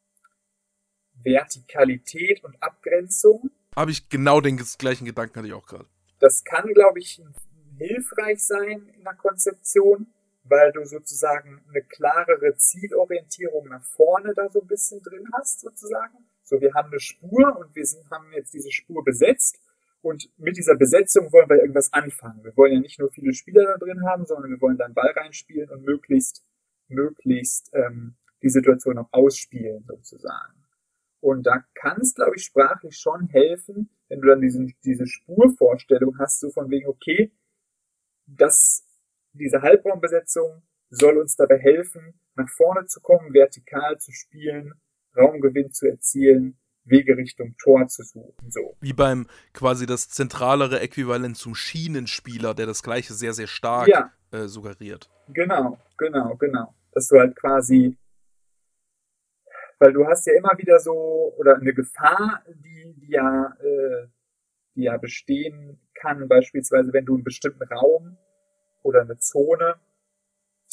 Vertikalität 1.23 2.43
und 2.45 2.63
Abgrenzung. 2.63 3.51
Habe 3.79 3.93
ich 3.93 4.09
genau 4.09 4.41
den 4.41 4.57
gleichen 4.57 5.05
Gedanken 5.05 5.37
hatte 5.37 5.47
ich 5.47 5.55
auch 5.55 5.65
gerade. 5.65 5.87
Das 6.19 6.43
kann, 6.43 6.67
glaube 6.75 6.99
ich, 6.99 7.23
hilfreich 7.77 8.45
sein 8.45 8.89
in 8.89 9.05
der 9.05 9.15
Konzeption, 9.15 10.13
weil 10.43 10.73
du 10.73 10.85
sozusagen 10.85 11.63
eine 11.69 11.85
klarere 11.85 12.57
Zielorientierung 12.57 13.69
nach 13.69 13.85
vorne 13.85 14.35
da 14.35 14.49
so 14.51 14.63
ein 14.63 14.67
bisschen 14.67 15.01
drin 15.01 15.25
hast, 15.33 15.61
sozusagen. 15.61 16.27
So, 16.43 16.61
wir 16.61 16.75
haben 16.75 16.89
eine 16.89 16.99
Spur 16.99 17.57
und 17.57 17.73
wir 17.77 17.87
sind, 17.87 18.11
haben 18.11 18.33
jetzt 18.33 18.53
diese 18.53 18.73
Spur 18.73 19.05
besetzt 19.05 19.61
und 20.03 20.29
mit 20.39 20.57
dieser 20.57 20.75
Besetzung 20.75 21.33
wollen 21.33 21.49
wir 21.49 21.59
irgendwas 21.59 21.93
anfangen. 21.93 22.43
Wir 22.43 22.57
wollen 22.57 22.73
ja 22.73 22.81
nicht 22.81 22.99
nur 22.99 23.13
viele 23.13 23.33
Spieler 23.33 23.65
da 23.65 23.77
drin 23.77 24.03
haben, 24.05 24.27
sondern 24.27 24.51
wir 24.51 24.61
wollen 24.61 24.79
dann 24.79 24.93
Ball 24.93 25.13
reinspielen 25.15 25.71
und 25.71 25.85
möglichst, 25.85 26.43
möglichst 26.89 27.71
ähm, 27.75 28.17
die 28.43 28.51
Situation 28.51 28.99
auch 28.99 29.13
ausspielen, 29.13 29.85
sozusagen. 29.87 30.58
Und 31.21 31.45
da 31.45 31.65
kann 31.75 32.01
es, 32.01 32.15
glaube 32.15 32.37
ich, 32.37 32.45
sprachlich 32.45 32.97
schon 32.97 33.27
helfen, 33.29 33.91
wenn 34.09 34.21
du 34.21 34.29
dann 34.29 34.41
diesen, 34.41 34.75
diese 34.85 35.07
Spurvorstellung 35.07 36.19
hast, 36.19 36.41
so 36.41 36.51
von 36.51 36.71
wegen, 36.71 36.89
okay, 36.89 37.33
dass 38.27 38.85
diese 39.33 39.63
Halbraumbesetzung 39.63 40.63
soll 40.91 41.19
uns 41.19 41.37
dabei 41.37 41.59
helfen, 41.59 42.21
nach 42.35 42.49
vorne 42.49 42.87
zu 42.87 43.01
kommen, 43.01 43.35
vertikal 43.35 43.99
zu 43.99 44.13
spielen, 44.13 44.73
Raumgewinn 45.17 45.73
zu 45.73 45.87
erzielen, 45.87 46.59
Wege 46.85 47.17
Richtung 47.17 47.55
Tor 47.63 47.87
zu 47.89 48.03
suchen. 48.03 48.51
So. 48.51 48.77
Wie 48.81 48.93
beim 48.93 49.27
quasi 49.53 49.87
das 49.87 50.09
zentralere 50.09 50.81
Äquivalent 50.81 51.37
zum 51.37 51.55
Schienenspieler, 51.55 52.55
der 52.55 52.67
das 52.67 52.83
gleiche 52.83 53.13
sehr, 53.13 53.35
sehr 53.35 53.47
stark 53.47 53.89
ja. 53.89 54.11
äh, 54.31 54.47
suggeriert. 54.47 55.11
Genau, 55.29 55.79
genau, 55.99 56.37
genau. 56.37 56.75
Dass 56.93 57.09
du 57.09 57.19
halt 57.19 57.37
quasi, 57.37 57.97
weil 59.79 59.93
du 59.93 60.07
hast 60.07 60.27
ja 60.27 60.35
immer 60.35 60.57
wieder 60.59 60.79
so, 60.81 61.35
oder 61.37 61.57
eine 61.57 61.73
Gefahr, 61.73 62.43
die, 62.49 62.95
die 62.97 63.13
ja, 63.13 63.57
äh, 63.61 64.09
die 64.75 64.83
ja 64.85 64.97
bestehen 64.97 65.81
kann, 65.95 66.29
beispielsweise 66.29 66.93
wenn 66.93 67.05
du 67.05 67.15
einen 67.15 67.25
bestimmten 67.25 67.65
Raum 67.65 68.17
oder 68.83 69.03
eine 69.03 69.19
Zone 69.19 69.77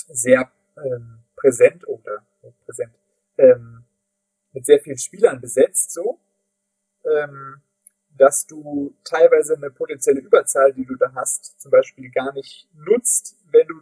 sehr 0.07 0.51
ähm, 0.77 1.19
präsent 1.35 1.88
oder 1.88 2.25
präsent 2.65 2.93
ähm, 3.38 3.83
mit 4.53 4.65
sehr 4.65 4.79
vielen 4.79 4.97
Spielern 4.97 5.41
besetzt, 5.41 5.91
so, 5.91 6.19
ähm, 7.03 7.62
dass 8.17 8.47
du 8.47 8.95
teilweise 9.03 9.55
eine 9.55 9.71
potenzielle 9.71 10.21
Überzahl, 10.21 10.74
die 10.74 10.85
du 10.85 10.95
da 10.95 11.13
hast, 11.13 11.59
zum 11.59 11.71
Beispiel 11.71 12.09
gar 12.12 12.33
nicht 12.33 12.69
nutzt, 12.74 13.38
wenn 13.51 13.67
du 13.67 13.81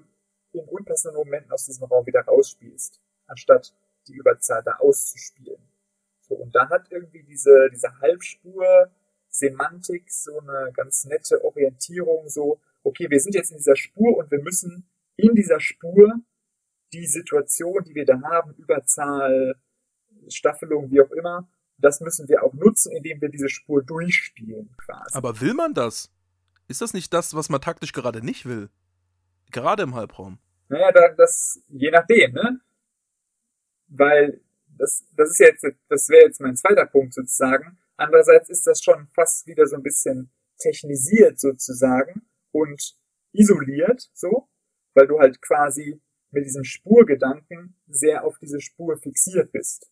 in 0.54 0.68
unpassenden 0.68 1.18
Momenten 1.18 1.52
aus 1.52 1.66
diesem 1.66 1.86
Raum 1.86 2.06
wieder 2.06 2.22
rausspielst, 2.22 3.02
anstatt 3.28 3.74
die 4.08 4.14
Überzahl 4.14 4.62
da 4.64 4.78
auszuspielen. 4.78 5.62
So, 6.22 6.36
und 6.36 6.56
da 6.56 6.70
hat 6.70 6.92
irgendwie 6.92 7.24
diese, 7.24 7.70
diese 7.72 8.00
Halbspur 8.00 8.92
Semantik 9.30 10.12
so 10.12 10.40
eine 10.40 10.72
ganz 10.74 11.06
nette 11.06 11.44
Orientierung, 11.44 12.30
so, 12.30 12.60
okay, 12.84 13.10
wir 13.10 13.20
sind 13.20 13.36
jetzt 13.36 13.52
in 13.52 13.58
dieser 13.58 13.76
Spur 13.76 14.18
und 14.18 14.30
wir 14.32 14.42
müssen 14.42 14.88
in 15.16 15.34
dieser 15.36 15.60
Spur 15.60 16.14
die 16.94 17.08
Situation, 17.08 17.84
die 17.84 17.96
wir 17.96 18.06
da 18.06 18.22
haben, 18.22 18.54
Überzahl, 18.54 19.56
Staffelung, 20.30 20.92
wie 20.92 21.02
auch 21.02 21.12
immer, 21.12 21.50
das 21.78 22.00
müssen 22.00 22.30
wir 22.30 22.44
auch 22.44 22.54
nutzen, 22.54 22.96
indem 22.96 23.22
wir 23.22 23.30
diese 23.30 23.50
Spur 23.50 23.84
durchspielen 23.84 24.76
quasi. 24.78 25.18
Aber 25.18 25.42
will 25.42 25.54
man 25.54 25.74
das? 25.74 26.12
Ist 26.68 26.82
das 26.82 26.94
nicht 26.94 27.14
das, 27.14 27.36
was 27.36 27.50
man 27.50 27.60
taktisch 27.60 27.92
gerade 27.92 28.24
nicht 28.24 28.46
will? 28.46 28.70
Gerade 29.52 29.84
im 29.84 29.96
Halbraum. 29.96 30.40
Naja, 30.70 30.92
da, 30.92 31.10
das, 31.10 31.60
je 31.68 31.92
nachdem, 31.92 32.34
ne? 32.34 32.60
Weil 33.96 34.42
das, 34.78 35.06
das 35.16 35.32
ist 35.32 35.40
jetzt, 35.40 35.66
das 35.88 36.10
wäre 36.10 36.26
jetzt 36.26 36.42
mein 36.42 36.56
zweiter 36.56 36.86
Punkt 36.86 37.14
sozusagen. 37.14 37.78
Andererseits 37.96 38.50
ist 38.50 38.66
das 38.66 38.82
schon 38.82 39.08
fast 39.14 39.46
wieder 39.46 39.68
so 39.68 39.76
ein 39.76 39.84
bisschen 39.84 40.32
technisiert 40.58 41.40
sozusagen 41.40 42.24
und 42.52 42.98
isoliert, 43.34 44.10
so, 44.14 44.50
weil 44.94 45.08
du 45.08 45.20
halt 45.20 45.42
quasi 45.42 46.02
mit 46.32 46.46
diesem 46.46 46.64
Spurgedanken 46.64 47.76
sehr 47.88 48.24
auf 48.24 48.38
diese 48.40 48.60
Spur 48.60 48.98
fixiert 48.98 49.52
bist 49.52 49.92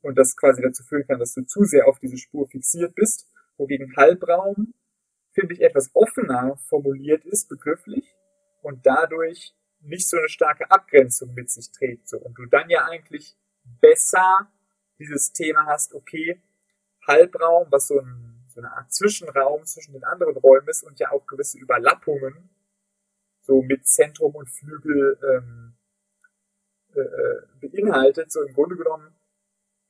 und 0.00 0.16
das 0.16 0.36
quasi 0.36 0.62
dazu 0.62 0.82
führen 0.82 1.06
kann, 1.06 1.18
dass 1.18 1.34
du 1.34 1.42
zu 1.42 1.64
sehr 1.64 1.86
auf 1.86 1.98
diese 1.98 2.16
Spur 2.16 2.48
fixiert 2.48 2.94
bist, 2.94 3.26
wogegen 3.58 3.94
Halbraum, 3.96 4.74
finde 5.32 5.54
ich, 5.54 5.60
etwas 5.60 5.90
offener 5.94 6.58
formuliert 6.68 7.24
ist, 7.26 7.48
begrifflich, 7.48 8.14
und 8.62 8.86
dadurch 8.86 9.54
nicht 9.80 10.08
so 10.08 10.16
eine 10.16 10.28
starke 10.28 10.70
Abgrenzung 10.70 11.34
mit 11.34 11.50
sich 11.50 11.70
trägt. 11.72 12.08
So. 12.08 12.18
Und 12.18 12.38
du 12.38 12.46
dann 12.46 12.70
ja 12.70 12.86
eigentlich 12.86 13.36
besser 13.82 14.50
dieses 14.98 15.34
Thema 15.34 15.66
hast, 15.66 15.92
okay, 15.92 16.40
Halbraum, 17.06 17.66
was 17.70 17.88
so, 17.88 17.98
ein, 17.98 18.46
so 18.48 18.60
eine 18.60 18.72
Art 18.72 18.90
Zwischenraum 18.90 19.66
zwischen 19.66 19.92
den 19.92 20.04
anderen 20.04 20.38
Räumen 20.38 20.68
ist 20.68 20.82
und 20.82 20.98
ja 20.98 21.10
auch 21.10 21.26
gewisse 21.26 21.58
Überlappungen, 21.58 22.48
so 23.42 23.60
mit 23.60 23.86
Zentrum 23.86 24.34
und 24.34 24.48
Flügel 24.48 25.18
ähm, 25.30 25.74
äh, 26.94 27.00
äh 27.00 27.42
beinhaltet, 27.60 28.32
so 28.32 28.40
im 28.42 28.54
Grunde 28.54 28.76
genommen 28.76 29.14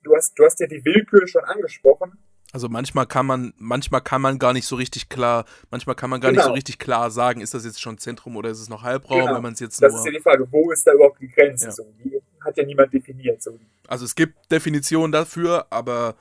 du 0.02 0.14
hast, 0.14 0.38
du 0.38 0.44
hast 0.44 0.60
ja 0.60 0.66
die 0.66 0.84
Willkür 0.84 1.26
schon 1.26 1.44
angesprochen. 1.44 2.18
Also 2.52 2.68
manchmal 2.68 3.06
kann 3.06 3.24
man, 3.24 3.54
manchmal 3.56 4.02
kann 4.02 4.20
man 4.20 4.38
gar 4.38 4.52
nicht 4.52 4.66
so 4.66 4.76
richtig 4.76 5.08
klar, 5.08 5.46
manchmal 5.70 5.96
kann 5.96 6.10
man 6.10 6.20
gar 6.20 6.32
genau. 6.32 6.42
nicht 6.42 6.48
so 6.48 6.52
richtig 6.52 6.78
klar 6.78 7.10
sagen, 7.10 7.40
ist 7.40 7.54
das 7.54 7.64
jetzt 7.64 7.80
schon 7.80 7.96
Zentrum 7.96 8.36
oder 8.36 8.50
ist 8.50 8.60
es 8.60 8.68
noch 8.68 8.82
Halbraum, 8.82 9.20
genau. 9.20 9.36
wenn 9.36 9.42
man 9.42 9.52
es 9.54 9.60
jetzt 9.60 9.82
Das 9.82 9.94
ist 9.94 10.04
ja 10.04 10.12
die 10.12 10.20
Frage, 10.20 10.46
wo 10.50 10.70
ist 10.70 10.86
da 10.86 10.92
überhaupt 10.92 11.18
die 11.20 11.28
Grenze? 11.28 11.66
Ja. 11.66 11.70
So, 11.70 11.84
die 12.04 12.20
hat 12.44 12.56
ja 12.56 12.64
niemand 12.64 12.92
definiert. 12.92 13.42
So. 13.42 13.58
Also 13.88 14.04
es 14.04 14.14
gibt 14.14 14.50
Definitionen 14.50 15.12
dafür, 15.12 15.66
aber 15.70 16.16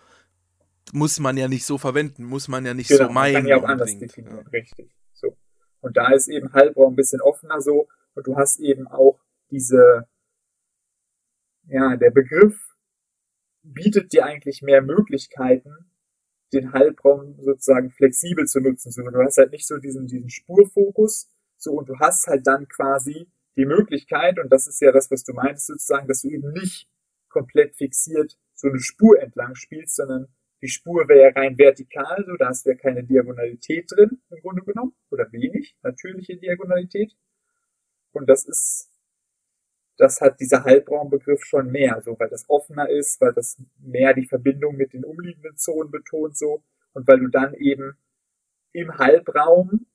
muss 0.94 1.20
man 1.20 1.38
ja 1.38 1.48
nicht 1.48 1.66
so 1.66 1.78
verwenden, 1.78 2.26
muss 2.26 2.48
man 2.48 2.66
ja 2.66 2.74
nicht 2.74 2.90
genau, 2.90 3.08
so 3.08 3.14
meinen. 3.14 3.34
Man 3.34 3.42
kann 3.44 3.50
ja 3.50 3.58
auch 3.58 3.64
anders 3.64 3.98
definieren, 3.98 4.38
ja. 4.38 4.50
richtig. 4.52 4.92
So. 5.14 5.36
Und 5.82 5.98
da 5.98 6.12
ist 6.12 6.28
eben 6.28 6.54
Halbraum 6.54 6.94
ein 6.94 6.96
bisschen 6.96 7.22
offener 7.22 7.62
so 7.62 7.88
und 8.16 8.28
du 8.28 8.36
hast 8.36 8.60
eben 8.60 8.88
auch 8.88 9.20
diese, 9.52 10.08
ja, 11.68 11.96
der 11.98 12.12
Begriff 12.12 12.58
bietet 13.64 14.12
dir 14.12 14.26
eigentlich 14.26 14.62
mehr 14.62 14.82
Möglichkeiten, 14.82 15.92
den 16.54 16.74
Halbraum 16.74 17.38
sozusagen 17.40 17.92
flexibel 17.92 18.46
zu 18.46 18.60
nutzen. 18.60 18.92
So, 18.92 19.04
du 19.04 19.24
hast 19.24 19.38
halt 19.38 19.52
nicht 19.52 19.68
so 19.68 19.78
diesen, 19.78 20.08
diesen 20.08 20.30
Spurfokus, 20.30 21.30
so, 21.58 21.74
und 21.74 21.88
du 21.88 22.00
hast 22.00 22.28
halt 22.28 22.48
dann 22.48 22.68
quasi 22.68 23.30
die 23.56 23.66
Möglichkeit, 23.66 24.40
und 24.40 24.52
das 24.52 24.68
ist 24.68 24.82
ja 24.82 24.92
das, 24.92 25.12
was 25.12 25.24
du 25.24 25.34
meintest 25.34 25.68
sozusagen, 25.68 26.08
dass 26.08 26.22
du 26.22 26.30
eben 26.30 26.52
nicht 26.54 26.88
komplett 27.30 27.76
fixiert 27.76 28.38
so 28.54 28.68
eine 28.68 28.80
Spur 28.80 29.20
entlang 29.22 29.56
spielst, 29.56 29.96
sondern 29.96 30.28
die 30.62 30.68
Spur 30.68 31.08
wäre 31.08 31.22
ja 31.22 31.30
rein 31.30 31.58
vertikal, 31.58 32.24
so, 32.26 32.36
da 32.38 32.50
hast 32.50 32.66
du 32.66 32.70
ja 32.70 32.76
keine 32.76 33.04
Diagonalität 33.04 33.92
drin, 33.92 34.22
im 34.30 34.42
Grunde 34.42 34.62
genommen, 34.64 34.94
oder 35.10 35.32
wenig, 35.32 35.76
natürliche 35.82 36.38
Diagonalität. 36.38 37.16
Und 38.12 38.30
das 38.30 38.46
ist 38.46 38.92
das 40.02 40.20
hat 40.20 40.40
dieser 40.40 40.64
Halbraumbegriff 40.64 41.44
schon 41.46 41.72
mehr, 41.72 42.02
so 42.04 42.20
weil 42.20 42.30
das 42.30 42.50
offener 42.50 42.90
ist, 42.90 43.22
weil 43.22 43.34
das 43.34 43.62
mehr 43.78 44.16
die 44.16 44.26
Verbindung 44.26 44.76
mit 44.76 44.94
den 44.94 45.06
umliegenden 45.06 45.58
Zonen 45.58 45.92
betont 45.92 46.36
so 46.36 46.64
und 46.94 47.08
weil 47.08 47.20
du 47.20 47.28
dann 47.28 47.54
eben 47.54 47.96
im 48.74 48.98
Halbraum, 48.98 49.86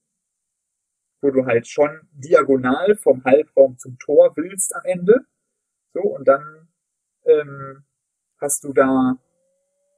wo 1.20 1.30
du 1.30 1.46
halt 1.46 1.66
schon 1.66 2.00
diagonal 2.12 2.96
vom 2.96 3.24
Halbraum 3.24 3.78
zum 3.78 3.98
Tor 3.98 4.36
willst 4.36 4.74
am 4.74 4.84
Ende, 4.84 5.26
so 5.92 6.00
und 6.02 6.26
dann 6.28 6.68
ähm, 7.24 7.84
hast 8.40 8.64
du 8.64 8.72
da 8.72 9.16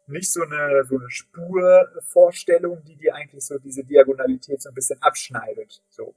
nicht 0.07 0.33
so 0.33 0.43
eine 0.43 0.85
so 0.85 0.99
eine 0.99 1.11
Spurvorstellung, 1.11 2.83
die 2.85 2.97
dir 2.97 3.15
eigentlich 3.15 3.45
so 3.45 3.59
diese 3.59 3.85
Diagonalität 3.85 4.63
so 4.63 4.71
ein 4.71 4.75
bisschen 4.75 5.01
abschneidet, 5.03 5.83
so 5.89 6.15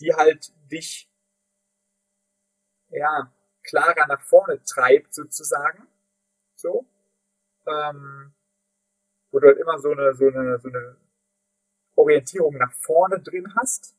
die 0.00 0.14
halt 0.14 0.52
dich 0.70 1.10
ja, 2.90 3.32
klarer 3.62 4.06
nach 4.06 4.20
vorne 4.22 4.62
treibt, 4.62 5.14
sozusagen. 5.14 5.86
So. 6.54 6.86
Ähm, 7.66 8.32
wo 9.30 9.40
du 9.40 9.48
halt 9.48 9.58
immer 9.58 9.78
so 9.78 9.90
eine, 9.90 10.14
so 10.14 10.28
eine, 10.28 10.58
so 10.58 10.68
eine 10.68 10.96
Orientierung 11.96 12.56
nach 12.56 12.72
vorne 12.72 13.20
drin 13.20 13.54
hast, 13.56 13.95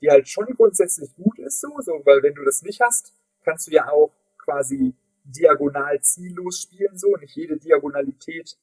die 0.00 0.10
halt 0.10 0.28
schon 0.28 0.46
grundsätzlich 0.46 1.14
gut 1.14 1.38
ist, 1.38 1.60
so, 1.60 1.68
so, 1.80 2.00
weil 2.04 2.22
wenn 2.22 2.34
du 2.34 2.44
das 2.44 2.62
nicht 2.62 2.80
hast, 2.80 3.14
kannst 3.42 3.66
du 3.66 3.72
ja 3.72 3.88
auch 3.90 4.12
quasi 4.38 4.94
diagonal 5.24 6.00
ziellos 6.00 6.62
spielen, 6.62 6.96
so. 6.96 7.14
Nicht 7.16 7.36
jede 7.36 7.58
Diagonalität 7.58 8.58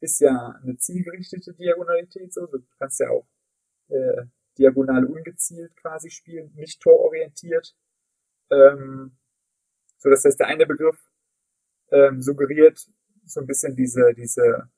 ist 0.00 0.20
ja 0.20 0.58
eine 0.62 0.76
zielgerichtete 0.76 1.52
Diagonalität, 1.54 2.32
so. 2.32 2.46
Du 2.46 2.62
kannst 2.78 3.00
ja 3.00 3.10
auch 3.10 3.26
äh, 3.88 4.26
diagonal 4.58 5.04
ungezielt 5.04 5.76
quasi 5.76 6.10
spielen, 6.10 6.52
nicht 6.54 6.80
tororientiert. 6.80 7.76
Ähm, 8.50 9.16
so, 9.98 10.10
das 10.10 10.24
heißt, 10.24 10.38
der 10.38 10.46
eine 10.46 10.66
Begriff 10.66 10.98
ähm, 11.90 12.22
suggeriert 12.22 12.88
so 13.24 13.40
ein 13.40 13.46
bisschen 13.46 13.76
diese, 13.76 14.14
diese 14.14 14.70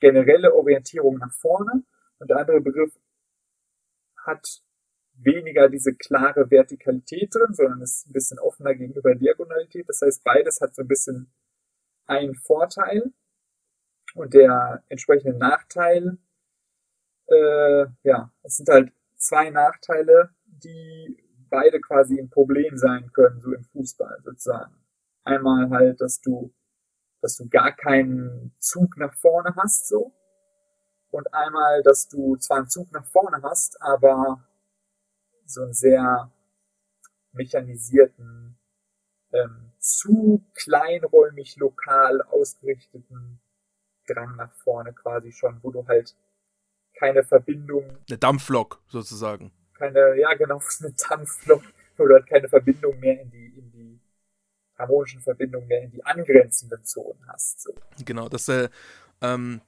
generelle 0.00 0.54
Orientierung 0.54 1.18
nach 1.18 1.32
vorne 1.32 1.84
und 2.18 2.30
der 2.30 2.38
andere 2.38 2.60
Begriff 2.60 2.98
hat 4.24 4.62
weniger 5.24 5.68
diese 5.68 5.94
klare 5.94 6.50
Vertikalität 6.50 7.34
drin, 7.34 7.54
sondern 7.54 7.82
ist 7.82 8.06
ein 8.06 8.12
bisschen 8.12 8.38
offener 8.38 8.74
gegenüber 8.74 9.14
Diagonalität. 9.14 9.88
Das 9.88 10.00
heißt, 10.02 10.24
beides 10.24 10.60
hat 10.60 10.74
so 10.74 10.82
ein 10.82 10.88
bisschen 10.88 11.32
einen 12.06 12.34
Vorteil 12.34 13.12
und 14.14 14.34
der 14.34 14.84
entsprechende 14.88 15.36
Nachteil. 15.36 16.18
Äh, 17.26 17.86
ja, 18.02 18.32
es 18.42 18.56
sind 18.56 18.68
halt 18.68 18.92
zwei 19.16 19.50
Nachteile, 19.50 20.30
die 20.44 21.16
beide 21.48 21.80
quasi 21.80 22.18
ein 22.18 22.30
Problem 22.30 22.76
sein 22.76 23.12
können, 23.12 23.40
so 23.40 23.52
im 23.52 23.64
Fußball 23.64 24.20
sozusagen. 24.24 24.74
Einmal 25.24 25.70
halt, 25.70 26.00
dass 26.00 26.20
du, 26.20 26.52
dass 27.20 27.36
du 27.36 27.48
gar 27.48 27.72
keinen 27.72 28.54
Zug 28.58 28.96
nach 28.96 29.14
vorne 29.14 29.54
hast, 29.56 29.88
so. 29.88 30.12
Und 31.10 31.32
einmal, 31.34 31.82
dass 31.82 32.08
du 32.08 32.36
zwar 32.36 32.58
einen 32.58 32.68
Zug 32.68 32.90
nach 32.92 33.04
vorne 33.04 33.42
hast, 33.42 33.80
aber 33.82 34.42
so 35.52 35.62
einen 35.62 35.74
sehr 35.74 36.30
mechanisierten, 37.32 38.58
ähm, 39.32 39.72
zu 39.78 40.44
kleinräumig 40.54 41.56
lokal 41.56 42.22
ausgerichteten 42.22 43.40
Drang 44.06 44.36
nach 44.36 44.52
vorne 44.52 44.92
quasi 44.92 45.32
schon, 45.32 45.58
wo 45.62 45.70
du 45.70 45.86
halt 45.86 46.16
keine 46.94 47.24
Verbindung. 47.24 47.98
Eine 48.08 48.18
Dampflok 48.18 48.82
sozusagen. 48.88 49.52
Keine, 49.74 50.18
ja 50.18 50.34
genau, 50.34 50.60
eine 50.80 50.92
Dampflok, 50.92 51.62
wo 51.96 52.06
du 52.06 52.14
halt 52.14 52.26
keine 52.26 52.48
Verbindung 52.48 52.98
mehr 53.00 53.20
in 53.20 53.30
die, 53.30 53.46
in 53.46 53.70
die 53.72 54.00
harmonischen 54.78 55.20
Verbindungen 55.20 55.66
mehr 55.68 55.82
in 55.82 55.90
die 55.90 56.04
angrenzenden 56.04 56.84
Zonen 56.84 57.26
hast. 57.28 57.62
So. 57.62 57.74
Genau, 58.04 58.28
das, 58.28 58.48
äh, 58.48 58.68
ähm, 59.20 59.60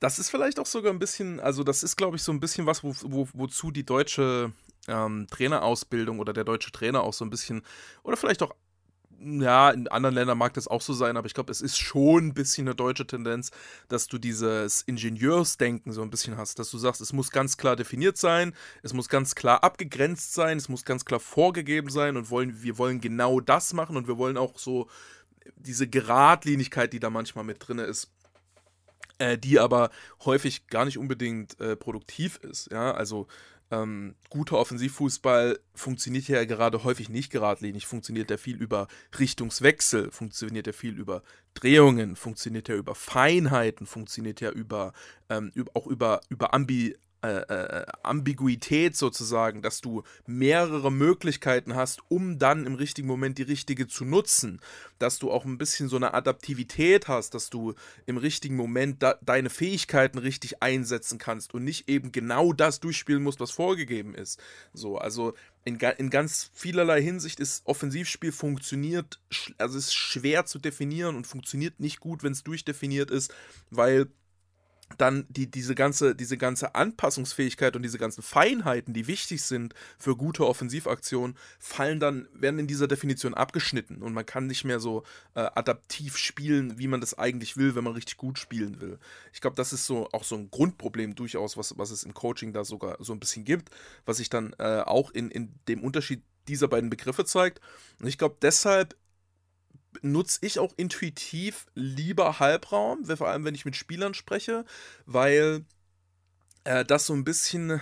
das 0.00 0.18
ist 0.18 0.30
vielleicht 0.30 0.58
auch 0.58 0.66
sogar 0.66 0.92
ein 0.92 0.98
bisschen, 0.98 1.40
also 1.40 1.64
das 1.64 1.82
ist, 1.82 1.96
glaube 1.96 2.16
ich, 2.16 2.22
so 2.22 2.32
ein 2.32 2.40
bisschen 2.40 2.66
was, 2.66 2.84
wo, 2.84 2.94
wo, 3.04 3.28
wozu 3.32 3.70
die 3.70 3.84
deutsche 3.84 4.52
ähm, 4.88 5.26
Trainerausbildung 5.30 6.18
oder 6.18 6.32
der 6.32 6.44
deutsche 6.44 6.72
Trainer 6.72 7.02
auch 7.02 7.12
so 7.12 7.24
ein 7.24 7.30
bisschen, 7.30 7.62
oder 8.02 8.16
vielleicht 8.16 8.42
auch 8.42 8.54
ja, 9.18 9.70
in 9.70 9.88
anderen 9.88 10.14
Ländern 10.14 10.38
mag 10.38 10.54
das 10.54 10.68
auch 10.68 10.82
so 10.82 10.92
sein, 10.92 11.16
aber 11.16 11.26
ich 11.26 11.34
glaube, 11.34 11.50
es 11.50 11.60
ist 11.60 11.78
schon 11.78 12.28
ein 12.28 12.34
bisschen 12.34 12.66
eine 12.66 12.74
deutsche 12.74 13.06
Tendenz, 13.06 13.50
dass 13.88 14.08
du 14.08 14.18
dieses 14.18 14.82
Ingenieursdenken 14.82 15.92
so 15.92 16.02
ein 16.02 16.10
bisschen 16.10 16.36
hast, 16.36 16.58
dass 16.58 16.70
du 16.70 16.78
sagst, 16.78 17.00
es 17.00 17.12
muss 17.12 17.30
ganz 17.30 17.56
klar 17.56 17.76
definiert 17.76 18.16
sein, 18.18 18.54
es 18.82 18.92
muss 18.92 19.08
ganz 19.08 19.34
klar 19.34 19.64
abgegrenzt 19.64 20.34
sein, 20.34 20.58
es 20.58 20.68
muss 20.68 20.84
ganz 20.84 21.04
klar 21.04 21.20
vorgegeben 21.20 21.90
sein 21.90 22.16
und 22.16 22.30
wollen, 22.30 22.62
wir 22.62 22.78
wollen 22.78 23.00
genau 23.00 23.40
das 23.40 23.72
machen 23.72 23.96
und 23.96 24.06
wir 24.06 24.18
wollen 24.18 24.36
auch 24.36 24.58
so 24.58 24.88
diese 25.56 25.88
Geradlinigkeit, 25.88 26.92
die 26.92 27.00
da 27.00 27.10
manchmal 27.10 27.44
mit 27.44 27.66
drin 27.66 27.78
ist, 27.78 28.10
äh, 29.18 29.38
die 29.38 29.58
aber 29.58 29.90
häufig 30.24 30.66
gar 30.66 30.84
nicht 30.84 30.98
unbedingt 30.98 31.58
äh, 31.60 31.76
produktiv 31.76 32.36
ist. 32.42 32.70
Ja, 32.70 32.92
also 32.92 33.28
ähm, 33.70 34.14
guter 34.30 34.58
Offensivfußball 34.58 35.58
funktioniert 35.74 36.28
ja 36.28 36.44
gerade 36.44 36.84
häufig 36.84 37.08
nicht 37.08 37.30
geradlinig, 37.30 37.86
funktioniert 37.86 38.30
ja 38.30 38.36
viel 38.36 38.56
über 38.56 38.86
Richtungswechsel, 39.18 40.10
funktioniert 40.10 40.66
ja 40.66 40.72
viel 40.72 40.96
über 40.98 41.22
Drehungen, 41.54 42.16
funktioniert 42.16 42.68
ja 42.68 42.76
über 42.76 42.94
Feinheiten, 42.94 43.86
funktioniert 43.86 44.40
ja 44.40 44.50
über, 44.50 44.92
ähm, 45.28 45.52
auch 45.74 45.86
über, 45.86 46.20
über 46.28 46.54
Ambi, 46.54 46.96
äh, 47.26 47.54
äh, 47.54 47.86
Ambiguität 48.02 48.96
sozusagen, 48.96 49.60
dass 49.60 49.80
du 49.80 50.04
mehrere 50.26 50.92
Möglichkeiten 50.92 51.74
hast, 51.74 52.00
um 52.08 52.38
dann 52.38 52.66
im 52.66 52.76
richtigen 52.76 53.08
Moment 53.08 53.38
die 53.38 53.42
richtige 53.42 53.88
zu 53.88 54.04
nutzen, 54.04 54.60
dass 55.00 55.18
du 55.18 55.32
auch 55.32 55.44
ein 55.44 55.58
bisschen 55.58 55.88
so 55.88 55.96
eine 55.96 56.14
Adaptivität 56.14 57.08
hast, 57.08 57.34
dass 57.34 57.50
du 57.50 57.74
im 58.06 58.16
richtigen 58.16 58.54
Moment 58.54 59.04
deine 59.22 59.50
Fähigkeiten 59.50 60.18
richtig 60.18 60.62
einsetzen 60.62 61.18
kannst 61.18 61.52
und 61.52 61.64
nicht 61.64 61.88
eben 61.88 62.12
genau 62.12 62.52
das 62.52 62.78
durchspielen 62.78 63.22
musst, 63.22 63.40
was 63.40 63.50
vorgegeben 63.50 64.14
ist. 64.14 64.40
So, 64.72 64.96
also 64.96 65.34
in, 65.64 65.80
in 65.98 66.10
ganz 66.10 66.50
vielerlei 66.54 67.02
Hinsicht 67.02 67.40
ist 67.40 67.66
Offensivspiel 67.66 68.30
funktioniert, 68.30 69.20
also 69.58 69.76
ist 69.76 69.94
schwer 69.94 70.46
zu 70.46 70.60
definieren 70.60 71.16
und 71.16 71.26
funktioniert 71.26 71.80
nicht 71.80 71.98
gut, 71.98 72.22
wenn 72.22 72.32
es 72.32 72.44
durchdefiniert 72.44 73.10
ist, 73.10 73.34
weil 73.70 74.06
dann 74.98 75.26
die, 75.28 75.50
diese, 75.50 75.74
ganze, 75.74 76.14
diese 76.14 76.38
ganze 76.38 76.74
Anpassungsfähigkeit 76.74 77.76
und 77.76 77.82
diese 77.82 77.98
ganzen 77.98 78.22
Feinheiten, 78.22 78.94
die 78.94 79.06
wichtig 79.06 79.42
sind 79.42 79.74
für 79.98 80.16
gute 80.16 80.46
Offensivaktionen, 80.46 81.36
fallen 81.58 82.00
dann, 82.00 82.28
werden 82.32 82.58
in 82.58 82.66
dieser 82.66 82.88
Definition 82.88 83.34
abgeschnitten 83.34 84.02
und 84.02 84.12
man 84.12 84.24
kann 84.24 84.46
nicht 84.46 84.64
mehr 84.64 84.80
so 84.80 85.02
äh, 85.34 85.40
adaptiv 85.40 86.16
spielen, 86.16 86.78
wie 86.78 86.88
man 86.88 87.00
das 87.00 87.18
eigentlich 87.18 87.56
will, 87.56 87.74
wenn 87.74 87.84
man 87.84 87.94
richtig 87.94 88.16
gut 88.16 88.38
spielen 88.38 88.80
will. 88.80 88.98
Ich 89.32 89.40
glaube, 89.40 89.56
das 89.56 89.72
ist 89.72 89.86
so 89.86 90.08
auch 90.12 90.24
so 90.24 90.36
ein 90.36 90.50
Grundproblem 90.50 91.14
durchaus, 91.14 91.56
was, 91.56 91.76
was 91.76 91.90
es 91.90 92.04
im 92.04 92.14
Coaching 92.14 92.52
da 92.52 92.64
sogar 92.64 92.96
so 93.00 93.12
ein 93.12 93.20
bisschen 93.20 93.44
gibt, 93.44 93.70
was 94.04 94.18
sich 94.18 94.30
dann 94.30 94.54
äh, 94.58 94.82
auch 94.84 95.10
in, 95.10 95.30
in 95.30 95.54
dem 95.68 95.82
Unterschied 95.82 96.22
dieser 96.48 96.68
beiden 96.68 96.90
Begriffe 96.90 97.24
zeigt. 97.24 97.60
Und 98.00 98.06
ich 98.06 98.18
glaube, 98.18 98.36
deshalb 98.40 98.96
nutze 100.02 100.38
ich 100.42 100.58
auch 100.58 100.72
intuitiv 100.76 101.66
lieber 101.74 102.38
Halbraum, 102.38 103.04
vor 103.04 103.28
allem 103.28 103.44
wenn 103.44 103.54
ich 103.54 103.64
mit 103.64 103.76
Spielern 103.76 104.14
spreche, 104.14 104.64
weil 105.04 105.64
äh, 106.64 106.84
das 106.84 107.06
so 107.06 107.14
ein 107.14 107.24
bisschen, 107.24 107.80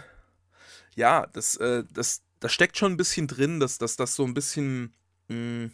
ja, 0.94 1.26
das, 1.32 1.56
äh, 1.56 1.84
das, 1.92 2.22
das 2.40 2.52
steckt 2.52 2.76
schon 2.76 2.92
ein 2.92 2.96
bisschen 2.96 3.26
drin, 3.26 3.60
dass, 3.60 3.78
dass 3.78 3.96
das 3.96 4.14
so 4.14 4.24
ein 4.24 4.34
bisschen, 4.34 4.94
mh, 5.28 5.34
hm, 5.34 5.72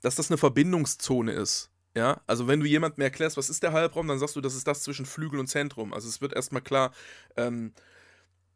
dass 0.00 0.14
das 0.14 0.30
eine 0.30 0.38
Verbindungszone 0.38 1.32
ist. 1.32 1.70
Ja, 1.96 2.20
also 2.26 2.46
wenn 2.46 2.60
du 2.60 2.66
jemandem 2.66 3.02
erklärst, 3.02 3.38
was 3.38 3.48
ist 3.48 3.62
der 3.62 3.72
Halbraum, 3.72 4.06
dann 4.06 4.18
sagst 4.18 4.36
du, 4.36 4.42
das 4.42 4.54
ist 4.54 4.66
das 4.66 4.82
zwischen 4.82 5.06
Flügel 5.06 5.40
und 5.40 5.46
Zentrum. 5.46 5.94
Also 5.94 6.08
es 6.08 6.20
wird 6.20 6.34
erstmal 6.34 6.60
klar, 6.60 6.92
ähm, 7.38 7.72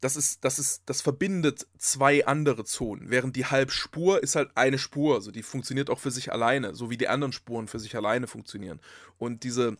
das 0.01 0.15
ist, 0.15 0.43
das 0.43 0.57
ist, 0.57 0.81
das 0.87 1.01
verbindet 1.01 1.67
zwei 1.77 2.25
andere 2.25 2.65
Zonen. 2.65 3.11
Während 3.11 3.35
die 3.35 3.45
Halbspur 3.45 4.21
ist 4.21 4.35
halt 4.35 4.49
eine 4.55 4.79
Spur, 4.79 5.15
also 5.15 5.31
die 5.31 5.43
funktioniert 5.43 5.91
auch 5.91 5.99
für 5.99 6.11
sich 6.11 6.31
alleine, 6.31 6.75
so 6.75 6.89
wie 6.89 6.97
die 6.97 7.07
anderen 7.07 7.31
Spuren 7.31 7.67
für 7.67 7.79
sich 7.79 7.95
alleine 7.95 8.25
funktionieren. 8.25 8.81
Und 9.19 9.43
diese, 9.43 9.77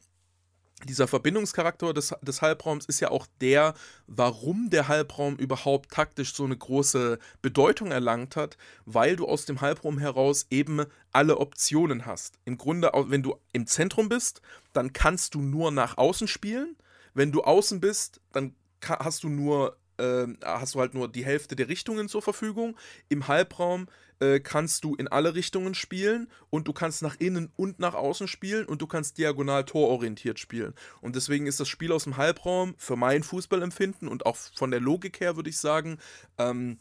dieser 0.87 1.07
Verbindungscharakter 1.07 1.91
des, 1.93 2.13
des 2.21 2.43
Halbraums 2.43 2.85
ist 2.85 2.99
ja 2.99 3.09
auch 3.09 3.25
der, 3.41 3.73
warum 4.05 4.69
der 4.69 4.87
Halbraum 4.87 5.37
überhaupt 5.37 5.91
taktisch 5.91 6.35
so 6.35 6.45
eine 6.45 6.55
große 6.55 7.17
Bedeutung 7.41 7.91
erlangt 7.91 8.35
hat, 8.35 8.57
weil 8.85 9.15
du 9.15 9.27
aus 9.27 9.45
dem 9.45 9.59
Halbraum 9.59 9.97
heraus 9.97 10.45
eben 10.51 10.85
alle 11.11 11.37
Optionen 11.37 12.05
hast. 12.05 12.35
Im 12.45 12.59
Grunde, 12.59 12.91
wenn 13.07 13.23
du 13.23 13.37
im 13.53 13.65
Zentrum 13.65 14.07
bist, 14.07 14.43
dann 14.71 14.93
kannst 14.93 15.33
du 15.33 15.41
nur 15.41 15.71
nach 15.71 15.97
außen 15.97 16.27
spielen. 16.27 16.75
Wenn 17.15 17.31
du 17.31 17.41
außen 17.41 17.79
bist, 17.79 18.21
dann 18.31 18.55
hast 18.81 19.23
du 19.23 19.29
nur 19.29 19.77
äh, 20.01 20.27
hast 20.43 20.75
du 20.75 20.79
halt 20.79 20.93
nur 20.93 21.07
die 21.07 21.23
Hälfte 21.23 21.55
der 21.55 21.69
Richtungen 21.69 22.09
zur 22.09 22.21
Verfügung. 22.21 22.75
Im 23.09 23.27
Halbraum 23.27 23.87
äh, 24.19 24.39
kannst 24.39 24.83
du 24.83 24.95
in 24.95 25.07
alle 25.07 25.35
Richtungen 25.35 25.73
spielen 25.75 26.27
und 26.49 26.67
du 26.67 26.73
kannst 26.73 27.01
nach 27.01 27.15
innen 27.19 27.51
und 27.55 27.79
nach 27.79 27.93
außen 27.93 28.27
spielen 28.27 28.65
und 28.65 28.81
du 28.81 28.87
kannst 28.87 29.17
diagonal 29.17 29.65
tororientiert 29.65 30.39
spielen. 30.39 30.73
Und 31.01 31.15
deswegen 31.15 31.47
ist 31.47 31.59
das 31.59 31.69
Spiel 31.69 31.91
aus 31.91 32.03
dem 32.05 32.17
Halbraum 32.17 32.75
für 32.77 32.95
mein 32.95 33.23
Fußballempfinden 33.23 34.07
und 34.07 34.25
auch 34.25 34.37
von 34.55 34.71
der 34.71 34.79
Logik 34.79 35.19
her, 35.19 35.35
würde 35.35 35.49
ich 35.49 35.57
sagen, 35.57 35.97
ähm, 36.37 36.79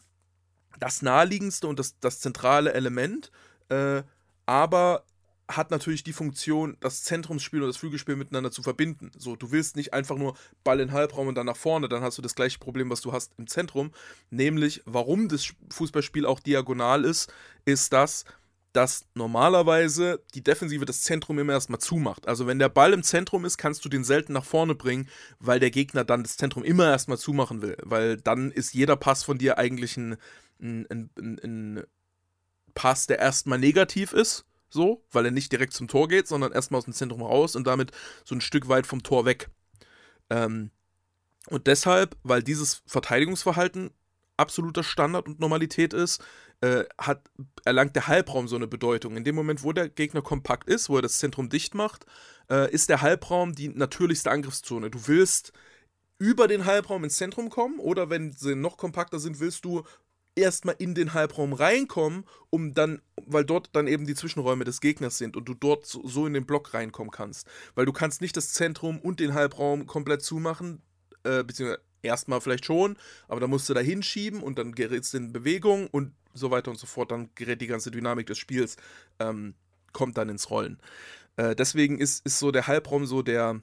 das 0.78 1.02
naheliegendste 1.02 1.66
und 1.66 1.78
das, 1.78 1.98
das 2.00 2.20
zentrale 2.20 2.72
Element. 2.72 3.30
Äh, 3.68 4.02
aber 4.46 5.04
hat 5.56 5.70
natürlich 5.70 6.02
die 6.04 6.12
Funktion, 6.12 6.76
das 6.80 7.02
Zentrumsspiel 7.02 7.62
und 7.62 7.68
das 7.68 7.76
Flügelspiel 7.76 8.16
miteinander 8.16 8.50
zu 8.50 8.62
verbinden. 8.62 9.10
So, 9.16 9.36
du 9.36 9.50
willst 9.50 9.76
nicht 9.76 9.92
einfach 9.92 10.16
nur 10.16 10.36
Ball 10.64 10.80
in 10.80 10.92
Halbraum 10.92 11.28
und 11.28 11.34
dann 11.34 11.46
nach 11.46 11.56
vorne, 11.56 11.88
dann 11.88 12.02
hast 12.02 12.18
du 12.18 12.22
das 12.22 12.34
gleiche 12.34 12.58
Problem, 12.58 12.90
was 12.90 13.00
du 13.00 13.12
hast 13.12 13.32
im 13.38 13.46
Zentrum. 13.46 13.92
Nämlich, 14.30 14.82
warum 14.84 15.28
das 15.28 15.52
Fußballspiel 15.70 16.26
auch 16.26 16.40
diagonal 16.40 17.04
ist, 17.04 17.32
ist 17.64 17.92
das, 17.92 18.24
dass 18.72 19.06
normalerweise 19.14 20.22
die 20.34 20.44
Defensive 20.44 20.84
das 20.84 21.02
Zentrum 21.02 21.38
immer 21.38 21.54
erstmal 21.54 21.80
zumacht. 21.80 22.28
Also 22.28 22.46
wenn 22.46 22.60
der 22.60 22.68
Ball 22.68 22.92
im 22.92 23.02
Zentrum 23.02 23.44
ist, 23.44 23.58
kannst 23.58 23.84
du 23.84 23.88
den 23.88 24.04
selten 24.04 24.32
nach 24.32 24.44
vorne 24.44 24.76
bringen, 24.76 25.08
weil 25.40 25.58
der 25.58 25.72
Gegner 25.72 26.04
dann 26.04 26.22
das 26.22 26.36
Zentrum 26.36 26.62
immer 26.62 26.88
erstmal 26.88 27.18
zumachen 27.18 27.62
will. 27.62 27.76
Weil 27.82 28.16
dann 28.16 28.52
ist 28.52 28.72
jeder 28.72 28.94
Pass 28.96 29.24
von 29.24 29.38
dir 29.38 29.58
eigentlich 29.58 29.96
ein, 29.96 30.16
ein, 30.62 30.86
ein, 30.88 31.40
ein 31.42 31.84
Pass, 32.74 33.08
der 33.08 33.18
erstmal 33.18 33.58
negativ 33.58 34.12
ist 34.12 34.44
so, 34.70 35.04
weil 35.10 35.26
er 35.26 35.30
nicht 35.30 35.52
direkt 35.52 35.74
zum 35.74 35.88
Tor 35.88 36.08
geht, 36.08 36.28
sondern 36.28 36.52
erstmal 36.52 36.78
aus 36.78 36.84
dem 36.84 36.94
Zentrum 36.94 37.22
raus 37.22 37.56
und 37.56 37.66
damit 37.66 37.92
so 38.24 38.34
ein 38.34 38.40
Stück 38.40 38.68
weit 38.68 38.86
vom 38.86 39.02
Tor 39.02 39.24
weg. 39.24 39.50
Ähm, 40.30 40.70
und 41.48 41.66
deshalb, 41.66 42.16
weil 42.22 42.42
dieses 42.42 42.82
Verteidigungsverhalten 42.86 43.90
absoluter 44.36 44.82
Standard 44.82 45.28
und 45.28 45.40
Normalität 45.40 45.92
ist, 45.92 46.22
äh, 46.60 46.84
hat, 46.98 47.30
erlangt 47.64 47.96
der 47.96 48.06
Halbraum 48.06 48.48
so 48.48 48.56
eine 48.56 48.66
Bedeutung. 48.66 49.16
In 49.16 49.24
dem 49.24 49.34
Moment, 49.34 49.62
wo 49.62 49.72
der 49.72 49.88
Gegner 49.88 50.22
kompakt 50.22 50.68
ist, 50.68 50.88
wo 50.88 50.96
er 50.96 51.02
das 51.02 51.18
Zentrum 51.18 51.48
dicht 51.48 51.74
macht, 51.74 52.06
äh, 52.50 52.70
ist 52.70 52.88
der 52.88 53.00
Halbraum 53.02 53.54
die 53.54 53.68
natürlichste 53.68 54.30
Angriffszone. 54.30 54.90
Du 54.90 55.06
willst 55.06 55.52
über 56.18 56.48
den 56.48 56.66
Halbraum 56.66 57.04
ins 57.04 57.16
Zentrum 57.16 57.48
kommen 57.48 57.78
oder 57.78 58.10
wenn 58.10 58.32
sie 58.32 58.54
noch 58.54 58.76
kompakter 58.76 59.18
sind, 59.18 59.40
willst 59.40 59.64
du 59.64 59.84
erstmal 60.40 60.76
in 60.78 60.94
den 60.94 61.14
Halbraum 61.14 61.52
reinkommen, 61.52 62.24
um 62.50 62.74
dann, 62.74 63.00
weil 63.26 63.44
dort 63.44 63.70
dann 63.72 63.86
eben 63.86 64.06
die 64.06 64.14
Zwischenräume 64.14 64.64
des 64.64 64.80
Gegners 64.80 65.18
sind 65.18 65.36
und 65.36 65.48
du 65.48 65.54
dort 65.54 65.86
so, 65.86 66.06
so 66.06 66.26
in 66.26 66.34
den 66.34 66.46
Block 66.46 66.74
reinkommen 66.74 67.10
kannst. 67.10 67.46
Weil 67.74 67.86
du 67.86 67.92
kannst 67.92 68.20
nicht 68.20 68.36
das 68.36 68.52
Zentrum 68.52 68.98
und 68.98 69.20
den 69.20 69.34
Halbraum 69.34 69.86
komplett 69.86 70.22
zumachen, 70.22 70.82
äh, 71.24 71.44
beziehungsweise 71.44 71.82
erstmal 72.02 72.40
vielleicht 72.40 72.64
schon, 72.64 72.96
aber 73.28 73.40
dann 73.40 73.50
musst 73.50 73.68
du 73.68 73.74
da 73.74 73.80
hinschieben 73.80 74.42
und 74.42 74.58
dann 74.58 74.74
gerät 74.74 75.04
es 75.04 75.14
in 75.14 75.32
Bewegung 75.32 75.86
und 75.88 76.12
so 76.32 76.50
weiter 76.50 76.70
und 76.70 76.78
so 76.78 76.86
fort. 76.86 77.10
Dann 77.10 77.30
gerät 77.34 77.60
die 77.60 77.66
ganze 77.66 77.90
Dynamik 77.90 78.26
des 78.26 78.38
Spiels, 78.38 78.76
ähm, 79.18 79.54
kommt 79.92 80.16
dann 80.18 80.28
ins 80.28 80.50
Rollen. 80.50 80.78
Äh, 81.36 81.54
deswegen 81.54 81.98
ist, 81.98 82.24
ist 82.24 82.38
so 82.38 82.50
der 82.50 82.66
Halbraum 82.66 83.06
so 83.06 83.22
der 83.22 83.60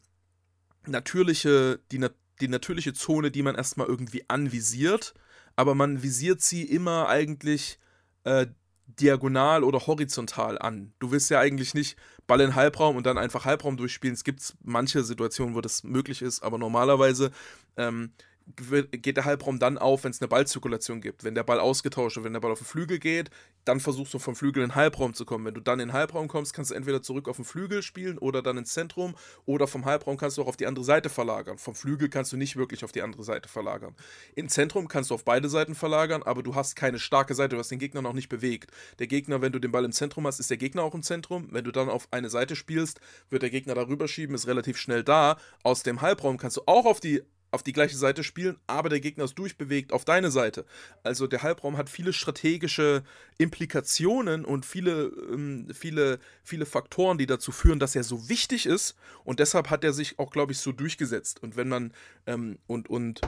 natürliche, 0.86 1.80
die, 1.92 2.06
die 2.42 2.48
natürliche 2.48 2.94
Zone, 2.94 3.32
die 3.32 3.44
man 3.44 3.56
erstmal 3.56 3.88
irgendwie 3.88 4.24
anvisiert, 4.30 5.14
aber 5.58 5.76
man 5.76 6.02
visiert 6.02 6.42
sie 6.42 6.64
immer 6.64 7.10
eigentlich 7.10 7.80
äh, 8.24 8.48
diagonal 8.86 9.64
oder 9.64 9.86
horizontal 9.86 10.58
an. 10.58 10.94
Du 11.00 11.12
willst 11.12 11.30
ja 11.30 11.40
eigentlich 11.40 11.74
nicht 11.74 11.98
Ball 12.28 12.42
in 12.42 12.56
Halbraum 12.56 12.96
und 12.96 13.06
dann 13.06 13.18
einfach 13.18 13.46
Halbraum 13.46 13.76
durchspielen. 13.76 14.14
Es 14.14 14.24
gibt 14.24 14.56
manche 14.64 15.04
Situationen, 15.04 15.56
wo 15.56 15.62
das 15.62 15.84
möglich 15.84 16.22
ist, 16.22 16.42
aber 16.42 16.58
normalerweise 16.58 17.32
ähm, 17.76 18.12
geht 18.56 19.18
der 19.18 19.26
Halbraum 19.26 19.60
dann 19.60 19.78
auf, 19.78 20.04
wenn 20.04 20.12
es 20.12 20.22
eine 20.22 20.30
Ballzirkulation 20.30 21.02
gibt. 21.02 21.24
Wenn 21.24 21.36
der 21.36 21.44
Ball 21.44 21.60
ausgetauscht 21.60 22.16
wird, 22.16 22.26
wenn 22.26 22.34
der 22.34 22.40
Ball 22.40 22.52
auf 22.52 22.60
den 22.60 22.66
Flügel 22.66 23.00
geht, 23.00 23.30
dann 23.66 23.80
versuchst 23.80 24.14
du 24.14 24.20
vom 24.20 24.36
Flügel 24.36 24.64
in 24.64 24.70
den 24.70 24.76
Halbraum 24.76 25.14
zu 25.14 25.26
kommen. 25.26 25.46
Wenn 25.46 25.54
du 25.54 25.60
dann 25.60 25.80
in 25.80 25.90
den 25.90 25.94
Halbraum 25.94 26.28
kommst, 26.30 26.54
kannst 26.54 26.72
du 26.72 26.76
entweder 26.76 27.02
zurück 27.02 27.28
auf 27.28 27.36
den 27.36 27.46
Flügel 27.46 27.82
spielen 27.82 28.18
oder 28.18 28.42
dann 28.42 28.58
ins 28.58 28.74
Zentrum 28.74 29.16
oder 29.46 29.68
vom 29.68 29.84
Halbraum 29.86 30.18
kannst 30.18 30.38
du 30.38 30.42
auch 30.42 30.48
auf 30.48 30.56
die 30.56 30.66
andere 30.66 30.86
Seite 30.86 31.10
verlagern. 31.10 31.58
Vom 31.58 31.76
Flügel 31.76 32.10
kannst 32.10 32.32
du 32.32 32.38
nicht 32.38 32.56
wirklich 32.56 32.86
auf 32.86 32.94
die 32.94 33.02
andere 33.02 33.24
Seite 33.24 33.50
verlagern. 33.50 33.96
Im 34.36 34.48
Zentrum 34.48 34.88
kannst 34.88 35.10
du 35.10 35.16
auf 35.16 35.26
beide 35.26 35.50
Seiten 35.50 35.76
verlagern, 35.76 36.24
aber 36.24 36.42
du 36.42 36.56
hast 36.56 36.76
keine 36.76 37.00
starke 37.00 37.36
Seite, 37.36 37.56
du 37.56 37.60
hast 37.60 37.72
den 37.72 37.80
Gegner 37.80 38.02
noch 38.02 38.14
nicht 38.14 38.30
bewegt. 38.30 38.72
Der 39.00 39.08
Gegner, 39.08 39.42
wenn 39.42 39.52
du 39.52 39.60
den 39.60 39.72
Ball 39.72 39.84
im 39.84 39.92
Zentrum 39.92 40.26
hast, 40.26 40.40
ist 40.40 40.50
der 40.50 40.58
Gegner 40.58 40.84
auch 40.84 40.96
im 40.96 41.04
Zentrum. 41.04 41.50
Wenn 41.52 41.66
du 41.66 41.72
dann 41.72 41.90
auf 41.90 42.08
eine 42.12 42.30
Seite 42.30 42.56
spielst, 42.56 43.02
wird 43.30 43.42
der 43.42 43.50
Gegner 43.50 43.76
darüber 43.76 44.08
schieben, 44.08 44.36
ist 44.36 44.48
relativ 44.48 44.78
schnell 44.78 45.04
da. 45.04 45.38
Aus 45.64 45.84
dem 45.84 46.02
Halbraum 46.02 46.38
kannst 46.38 46.58
du 46.58 46.62
auch 46.66 46.86
auf 46.86 47.02
die 47.02 47.24
auf 47.52 47.64
die 47.64 47.74
gleiche 47.74 47.96
Seite 47.96 48.24
spielen, 48.24 48.58
aber 48.68 48.90
der 48.90 49.00
Gegner 49.00 49.24
ist 49.24 49.36
durchbewegt 49.36 49.94
auf 49.94 50.04
deine 50.04 50.32
Seite. 50.32 50.66
Also 51.04 51.28
der 51.28 51.44
Halbraum 51.44 51.78
hat 51.78 51.90
viele 51.90 52.12
strategische 52.12 53.04
Implikationen 53.38 54.44
und 54.44 54.66
viele, 54.66 55.06
ähm, 55.32 55.68
viele, 55.74 56.20
viele 56.44 56.66
Faktoren, 56.66 57.18
die 57.18 57.26
dazu 57.26 57.52
führen, 57.52 57.80
dass 57.80 57.96
er 57.96 58.04
so 58.04 58.28
wichtig 58.28 58.66
ist. 58.66 58.96
Und 59.24 59.40
deshalb 59.40 59.70
hat 59.70 59.84
er 59.84 59.94
sich 59.94 60.20
auch, 60.20 60.32
glaube 60.32 60.52
ich, 60.52 60.60
so 60.60 60.72
durchgesetzt. 60.72 61.42
Und 61.42 61.56
wenn 61.56 61.70
man 61.70 61.94
ähm, 62.26 62.60
und, 62.68 62.90
und 62.90 63.22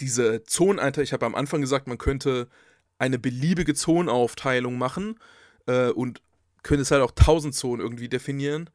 diese 0.00 0.42
Zoneneinteilung, 0.44 1.04
ich 1.04 1.12
habe 1.12 1.26
am 1.26 1.34
Anfang 1.34 1.60
gesagt, 1.60 1.86
man 1.86 1.98
könnte 1.98 2.48
eine 2.98 3.18
beliebige 3.18 3.74
Zonenaufteilung 3.74 4.78
machen 4.78 5.18
äh, 5.66 5.90
und 5.90 6.22
könnte 6.62 6.82
es 6.82 6.90
halt 6.90 7.02
auch 7.02 7.12
tausend 7.12 7.54
Zonen 7.54 7.80
irgendwie 7.80 8.08
definieren. 8.08 8.70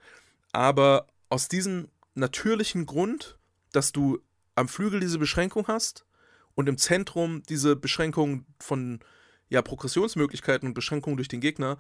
Aber 0.52 1.08
aus 1.30 1.48
diesem 1.48 1.90
natürlichen 2.16 2.86
Grund, 2.86 3.38
dass 3.72 3.92
du 3.92 4.20
am 4.56 4.68
Flügel 4.68 5.00
diese 5.00 5.20
Beschränkung 5.20 5.68
hast 5.68 6.06
und 6.56 6.70
im 6.70 6.78
Zentrum 6.78 7.44
diese 7.44 7.76
Beschränkung 7.76 8.46
von 8.60 9.00
ja, 9.50 9.62
Progressionsmöglichkeiten 9.62 10.68
und 10.68 10.74
Beschränkungen 10.74 11.18
durch 11.18 11.28
den 11.28 11.42
Gegner, 11.42 11.78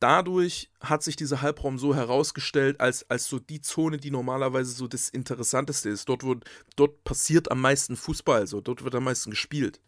dadurch 0.00 0.70
hat 0.80 1.02
sich 1.02 1.16
dieser 1.16 1.42
Halbraum 1.42 1.78
so 1.78 1.94
herausgestellt 1.94 2.80
als, 2.80 3.08
als 3.10 3.26
so 3.26 3.38
die 3.38 3.60
Zone, 3.60 3.98
die 3.98 4.10
normalerweise 4.10 4.72
so 4.72 4.86
das 4.86 5.08
Interessanteste 5.08 5.88
ist. 5.88 6.08
Dort, 6.08 6.24
wo, 6.24 6.36
dort 6.76 7.04
passiert 7.04 7.50
am 7.50 7.60
meisten 7.60 7.96
Fußball, 7.96 8.46
so 8.46 8.60
dort 8.60 8.84
wird 8.84 8.94
am 8.94 9.04
meisten 9.04 9.30
gespielt. 9.30 9.80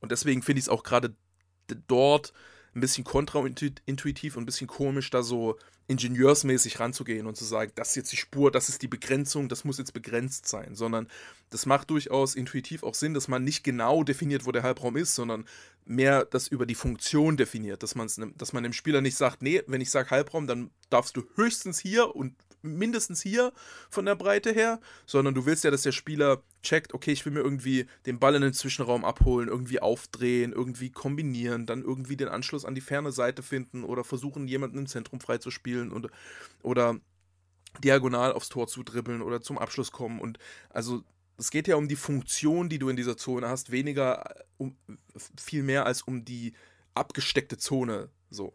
Und 0.00 0.12
deswegen 0.12 0.42
finde 0.42 0.58
ich 0.58 0.66
es 0.66 0.68
auch 0.68 0.82
gerade 0.82 1.14
dort 1.86 2.32
ein 2.74 2.80
bisschen 2.80 3.04
kontraintuitiv 3.04 4.36
und 4.36 4.42
ein 4.42 4.46
bisschen 4.46 4.66
komisch, 4.66 5.10
da 5.10 5.22
so 5.22 5.58
ingenieursmäßig 5.88 6.80
ranzugehen 6.80 7.26
und 7.26 7.36
zu 7.36 7.44
sagen, 7.44 7.72
das 7.74 7.90
ist 7.90 7.96
jetzt 7.96 8.12
die 8.12 8.16
Spur, 8.16 8.50
das 8.50 8.68
ist 8.68 8.82
die 8.82 8.88
Begrenzung, 8.88 9.48
das 9.48 9.64
muss 9.64 9.78
jetzt 9.78 9.92
begrenzt 9.92 10.48
sein, 10.48 10.74
sondern 10.74 11.08
das 11.50 11.66
macht 11.66 11.90
durchaus 11.90 12.34
intuitiv 12.34 12.82
auch 12.82 12.94
Sinn, 12.94 13.14
dass 13.14 13.28
man 13.28 13.44
nicht 13.44 13.62
genau 13.62 14.04
definiert, 14.04 14.46
wo 14.46 14.52
der 14.52 14.62
Halbraum 14.62 14.96
ist, 14.96 15.14
sondern 15.14 15.44
mehr 15.84 16.24
das 16.24 16.48
über 16.48 16.64
die 16.64 16.74
Funktion 16.74 17.36
definiert, 17.36 17.82
dass, 17.82 17.94
dass 18.36 18.52
man 18.52 18.62
dem 18.62 18.72
Spieler 18.72 19.00
nicht 19.00 19.16
sagt, 19.16 19.42
nee, 19.42 19.62
wenn 19.66 19.80
ich 19.80 19.90
sage 19.90 20.10
Halbraum, 20.10 20.46
dann 20.46 20.70
darfst 20.88 21.16
du 21.16 21.24
höchstens 21.34 21.78
hier 21.78 22.14
und 22.14 22.34
mindestens 22.62 23.20
hier 23.20 23.52
von 23.90 24.06
der 24.06 24.14
Breite 24.14 24.52
her, 24.52 24.80
sondern 25.06 25.34
du 25.34 25.46
willst 25.46 25.64
ja, 25.64 25.70
dass 25.70 25.82
der 25.82 25.92
Spieler 25.92 26.42
checkt, 26.62 26.94
okay, 26.94 27.12
ich 27.12 27.24
will 27.24 27.32
mir 27.32 27.40
irgendwie 27.40 27.86
den 28.06 28.18
Ball 28.18 28.34
in 28.34 28.42
den 28.42 28.52
Zwischenraum 28.52 29.04
abholen, 29.04 29.48
irgendwie 29.48 29.80
aufdrehen, 29.80 30.52
irgendwie 30.52 30.90
kombinieren, 30.90 31.66
dann 31.66 31.82
irgendwie 31.82 32.16
den 32.16 32.28
Anschluss 32.28 32.64
an 32.64 32.74
die 32.74 32.80
ferne 32.80 33.12
Seite 33.12 33.42
finden 33.42 33.84
oder 33.84 34.04
versuchen, 34.04 34.48
jemanden 34.48 34.78
im 34.78 34.86
Zentrum 34.86 35.20
freizuspielen 35.20 35.92
und, 35.92 36.08
oder 36.62 36.98
diagonal 37.82 38.32
aufs 38.32 38.48
Tor 38.48 38.68
zu 38.68 38.82
dribbeln 38.82 39.22
oder 39.22 39.40
zum 39.40 39.58
Abschluss 39.58 39.92
kommen. 39.92 40.20
Und 40.20 40.38
also 40.70 41.02
es 41.38 41.50
geht 41.50 41.68
ja 41.68 41.76
um 41.76 41.88
die 41.88 41.96
Funktion, 41.96 42.68
die 42.68 42.78
du 42.78 42.88
in 42.88 42.96
dieser 42.96 43.16
Zone 43.16 43.48
hast, 43.48 43.70
weniger 43.70 44.24
um 44.58 44.76
viel 45.40 45.62
mehr 45.62 45.86
als 45.86 46.02
um 46.02 46.24
die 46.24 46.54
abgesteckte 46.94 47.58
Zone. 47.58 48.10
So. 48.30 48.52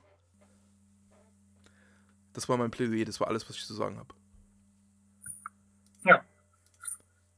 Das 2.37 2.47
war 2.47 2.55
mein 2.55 2.69
Plädoyer, 2.69 3.03
das 3.03 3.19
war 3.19 3.29
alles, 3.29 3.49
was 3.49 3.55
ich 3.55 3.65
zu 3.65 3.73
sagen 3.73 3.97
habe. 3.97 4.13
Ja. 6.05 6.23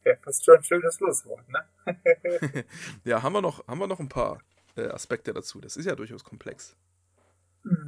Ja, 0.03 0.15
fast 0.17 0.43
schon 0.43 0.57
ein 0.57 0.63
schönes 0.65 0.95
Schlusswort, 0.95 1.47
ne? 1.47 1.63
ja, 3.05 3.23
haben 3.23 3.31
wir 3.31 3.41
noch, 3.41 3.65
haben 3.65 3.79
wir 3.79 3.88
noch 3.88 4.01
ein 4.01 4.09
paar 4.09 4.41
äh, 4.75 4.89
Aspekte 4.89 5.31
dazu. 5.31 5.62
Das 5.62 5.77
ist 5.77 5.85
ja 5.85 5.95
durchaus 5.95 6.25
komplex. 6.25 6.75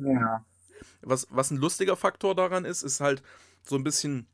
Ja. 0.06 0.46
Was, 1.02 1.28
was 1.30 1.52
ein 1.52 1.58
lustiger 1.58 1.98
Faktor 1.98 2.34
daran 2.34 2.64
ist, 2.64 2.82
ist 2.82 3.02
halt 3.02 3.22
so 3.62 3.76
ein 3.76 3.84
bisschen, 3.84 4.26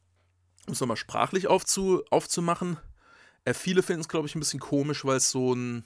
um 0.67 0.73
es 0.73 0.79
nochmal 0.79 0.97
sprachlich 0.97 1.47
aufzu, 1.47 2.03
aufzumachen. 2.11 2.77
Äh, 3.43 3.55
viele 3.55 3.81
finden 3.81 4.01
es, 4.01 4.07
glaube 4.07 4.27
ich, 4.27 4.35
ein 4.35 4.39
bisschen 4.39 4.59
komisch, 4.59 5.03
weil 5.03 5.17
es 5.17 5.31
so 5.31 5.55
ein 5.55 5.83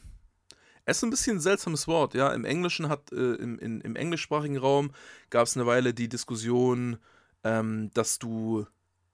es 0.85 0.97
ist 0.97 1.03
ein 1.03 1.09
bisschen 1.09 1.37
ein 1.37 1.41
seltsames 1.41 1.87
Wort, 1.87 2.13
ja. 2.13 2.33
Im 2.33 2.45
Englischen 2.45 2.89
hat, 2.89 3.11
äh, 3.11 3.35
im, 3.35 3.59
in, 3.59 3.81
im 3.81 3.95
englischsprachigen 3.95 4.57
Raum 4.57 4.91
gab 5.29 5.47
es 5.47 5.55
eine 5.55 5.65
Weile 5.65 5.93
die 5.93 6.09
Diskussion, 6.09 6.97
ähm, 7.43 7.91
dass 7.93 8.19
du, 8.19 8.65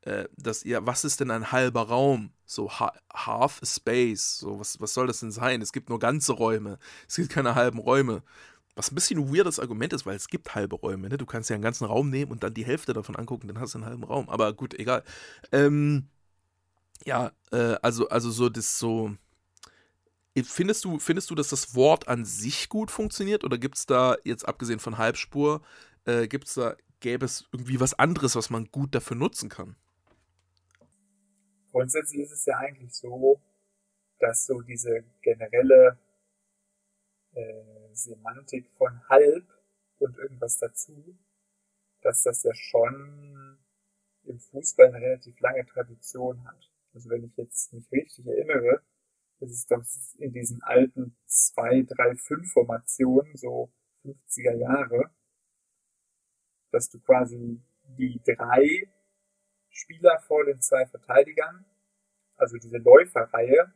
äh, 0.01 0.25
dass 0.37 0.63
ihr, 0.63 0.85
was 0.85 1.03
ist 1.03 1.19
denn 1.19 1.31
ein 1.31 1.51
halber 1.51 1.83
Raum? 1.83 2.31
So 2.45 2.69
ha 2.69 2.93
half 3.13 3.61
a 3.61 3.65
space. 3.65 4.39
So, 4.39 4.59
was, 4.59 4.79
was 4.79 4.93
soll 4.93 5.07
das 5.07 5.19
denn 5.19 5.31
sein? 5.31 5.61
Es 5.61 5.73
gibt 5.73 5.89
nur 5.89 5.99
ganze 5.99 6.33
Räume. 6.33 6.79
Es 7.07 7.15
gibt 7.15 7.29
keine 7.29 7.55
halben 7.55 7.79
Räume. 7.79 8.23
Was 8.75 8.91
ein 8.91 8.95
bisschen 8.95 9.19
ein 9.19 9.35
weirdes 9.35 9.59
Argument 9.59 9.91
ist, 9.93 10.05
weil 10.05 10.15
es 10.15 10.27
gibt 10.27 10.53
halbe 10.53 10.75
Räume. 10.75 11.09
Ne? 11.09 11.17
Du 11.17 11.25
kannst 11.25 11.49
ja 11.49 11.55
einen 11.55 11.63
ganzen 11.63 11.85
Raum 11.85 12.09
nehmen 12.09 12.31
und 12.31 12.43
dann 12.43 12.53
die 12.53 12.65
Hälfte 12.65 12.93
davon 12.93 13.15
angucken, 13.15 13.47
dann 13.47 13.59
hast 13.59 13.73
du 13.73 13.79
einen 13.79 13.87
halben 13.87 14.03
Raum. 14.03 14.29
Aber 14.29 14.53
gut, 14.53 14.75
egal. 14.75 15.03
Ähm, 15.51 16.07
ja, 17.05 17.31
äh, 17.51 17.75
also, 17.81 18.07
also 18.09 18.29
so 18.29 18.49
das 18.49 18.77
so 18.79 19.15
Findest 20.43 20.85
du, 20.85 20.99
findest 20.99 21.29
du, 21.29 21.35
dass 21.35 21.49
das 21.49 21.75
Wort 21.75 22.07
an 22.07 22.25
sich 22.25 22.69
gut 22.69 22.91
funktioniert 22.91 23.43
oder 23.43 23.57
gibt 23.57 23.77
es 23.77 23.85
da, 23.85 24.17
jetzt 24.23 24.47
abgesehen 24.47 24.79
von 24.79 24.97
Halbspur, 24.97 25.61
äh, 26.05 26.27
gibt's 26.27 26.53
da, 26.53 26.75
gäbe 26.99 27.25
es 27.25 27.47
irgendwie 27.51 27.79
was 27.79 27.93
anderes, 27.93 28.35
was 28.35 28.49
man 28.49 28.65
gut 28.65 28.93
dafür 28.93 29.17
nutzen 29.17 29.49
kann? 29.49 29.75
Grundsätzlich 31.71 32.21
ist 32.21 32.31
es 32.31 32.45
ja 32.45 32.57
eigentlich 32.57 32.93
so, 32.93 33.41
dass 34.19 34.45
so 34.45 34.61
diese 34.61 35.03
generelle 35.21 35.99
äh, 37.33 37.93
Semantik 37.93 38.69
von 38.77 39.07
halb 39.09 39.45
und 39.99 40.17
irgendwas 40.17 40.57
dazu, 40.57 41.17
dass 42.01 42.23
das 42.23 42.43
ja 42.43 42.53
schon 42.53 43.57
im 44.23 44.39
Fußball 44.39 44.87
eine 44.87 45.05
relativ 45.05 45.39
lange 45.39 45.65
Tradition 45.65 46.43
hat. 46.45 46.71
Also 46.93 47.09
wenn 47.09 47.23
ich 47.23 47.35
jetzt 47.37 47.73
mich 47.73 47.91
richtig 47.91 48.25
erinnere, 48.25 48.81
das 49.39 49.51
ist 49.51 49.71
doch 49.71 49.81
in 50.17 50.33
diesen 50.33 50.61
alten 50.63 51.15
2-3-5-Formationen, 51.27 53.37
so 53.37 53.71
50er 54.03 54.55
Jahre, 54.55 55.11
dass 56.71 56.89
du 56.89 56.99
quasi 56.99 57.61
die 57.97 58.21
drei 58.23 58.89
Spieler 59.69 60.19
vor 60.19 60.45
den 60.45 60.61
zwei 60.61 60.85
Verteidigern, 60.85 61.65
also 62.35 62.57
diese 62.57 62.77
Läuferreihe, 62.77 63.73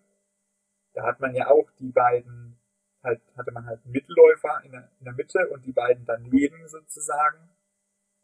da 0.94 1.04
hat 1.04 1.20
man 1.20 1.36
ja 1.36 1.48
auch 1.48 1.70
die 1.80 1.92
beiden, 1.92 2.60
halt, 3.04 3.22
hatte 3.38 3.52
man 3.52 3.66
halt 3.66 3.86
Mittelläufer 3.86 4.62
in 4.64 4.72
der, 4.72 4.92
in 5.00 5.06
der 5.06 5.14
Mitte 5.14 5.50
und 5.50 5.66
die 5.66 5.72
beiden 5.72 6.06
daneben 6.06 6.68
sozusagen, 6.68 7.50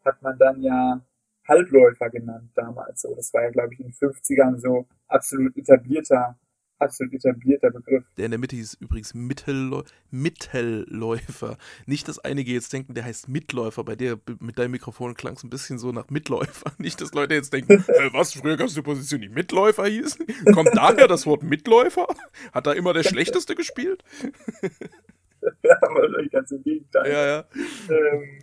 hat 0.04 0.22
man 0.22 0.38
dann 0.38 0.60
ja 0.60 1.04
Halbläufer 1.46 2.10
genannt 2.10 2.50
damals 2.54 3.00
so. 3.00 3.14
Das 3.14 3.32
war 3.32 3.42
ja, 3.42 3.50
glaube 3.50 3.74
ich, 3.74 3.80
in 3.80 3.86
den 3.86 3.94
50ern 3.94 4.58
so 4.58 4.86
absolut 5.06 5.56
etablierter 5.56 6.38
absolut 6.78 7.14
etablierter 7.14 7.70
Begriff. 7.70 8.04
Der 8.16 8.26
in 8.26 8.30
der 8.30 8.38
Mitte 8.38 8.56
hieß 8.56 8.74
übrigens 8.80 9.14
Mittelläu 9.14 9.82
Mittelläufer. 10.10 11.56
Nicht, 11.86 12.08
dass 12.08 12.18
einige 12.18 12.52
jetzt 12.52 12.72
denken, 12.72 12.94
der 12.94 13.04
heißt 13.04 13.28
Mitläufer. 13.28 13.84
Bei 13.84 13.96
dir 13.96 14.18
mit 14.40 14.58
deinem 14.58 14.72
Mikrofon 14.72 15.14
klang 15.14 15.34
es 15.34 15.44
ein 15.44 15.50
bisschen 15.50 15.78
so 15.78 15.92
nach 15.92 16.10
Mitläufer. 16.10 16.72
Nicht, 16.78 17.00
dass 17.00 17.12
Leute 17.12 17.34
jetzt 17.34 17.52
denken, 17.52 17.72
äh, 17.88 18.12
was, 18.12 18.34
früher 18.34 18.56
gab 18.56 18.68
es 18.68 18.74
eine 18.74 18.82
Position, 18.82 19.20
die 19.20 19.28
Mitläufer 19.28 19.86
hieß? 19.86 20.18
Kommt 20.54 20.70
daher 20.74 21.08
das 21.08 21.26
Wort 21.26 21.42
Mitläufer? 21.42 22.06
Hat 22.52 22.66
da 22.66 22.72
immer 22.72 22.92
der 22.92 23.02
Schlechteste 23.02 23.54
gespielt? 23.54 24.02
ja, 25.62 25.76
aber 25.82 26.08
ganz 26.30 26.50
im 26.50 26.62
Gegenteil. 26.62 27.10
Ja, 27.10 27.26
ja. 27.26 27.44
Ähm, 27.90 28.38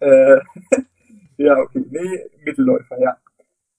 äh, 0.00 0.40
ja, 1.36 1.56
okay. 1.58 1.84
Nee, 1.90 2.26
Mittelläufer, 2.44 2.98
ja. 3.00 3.16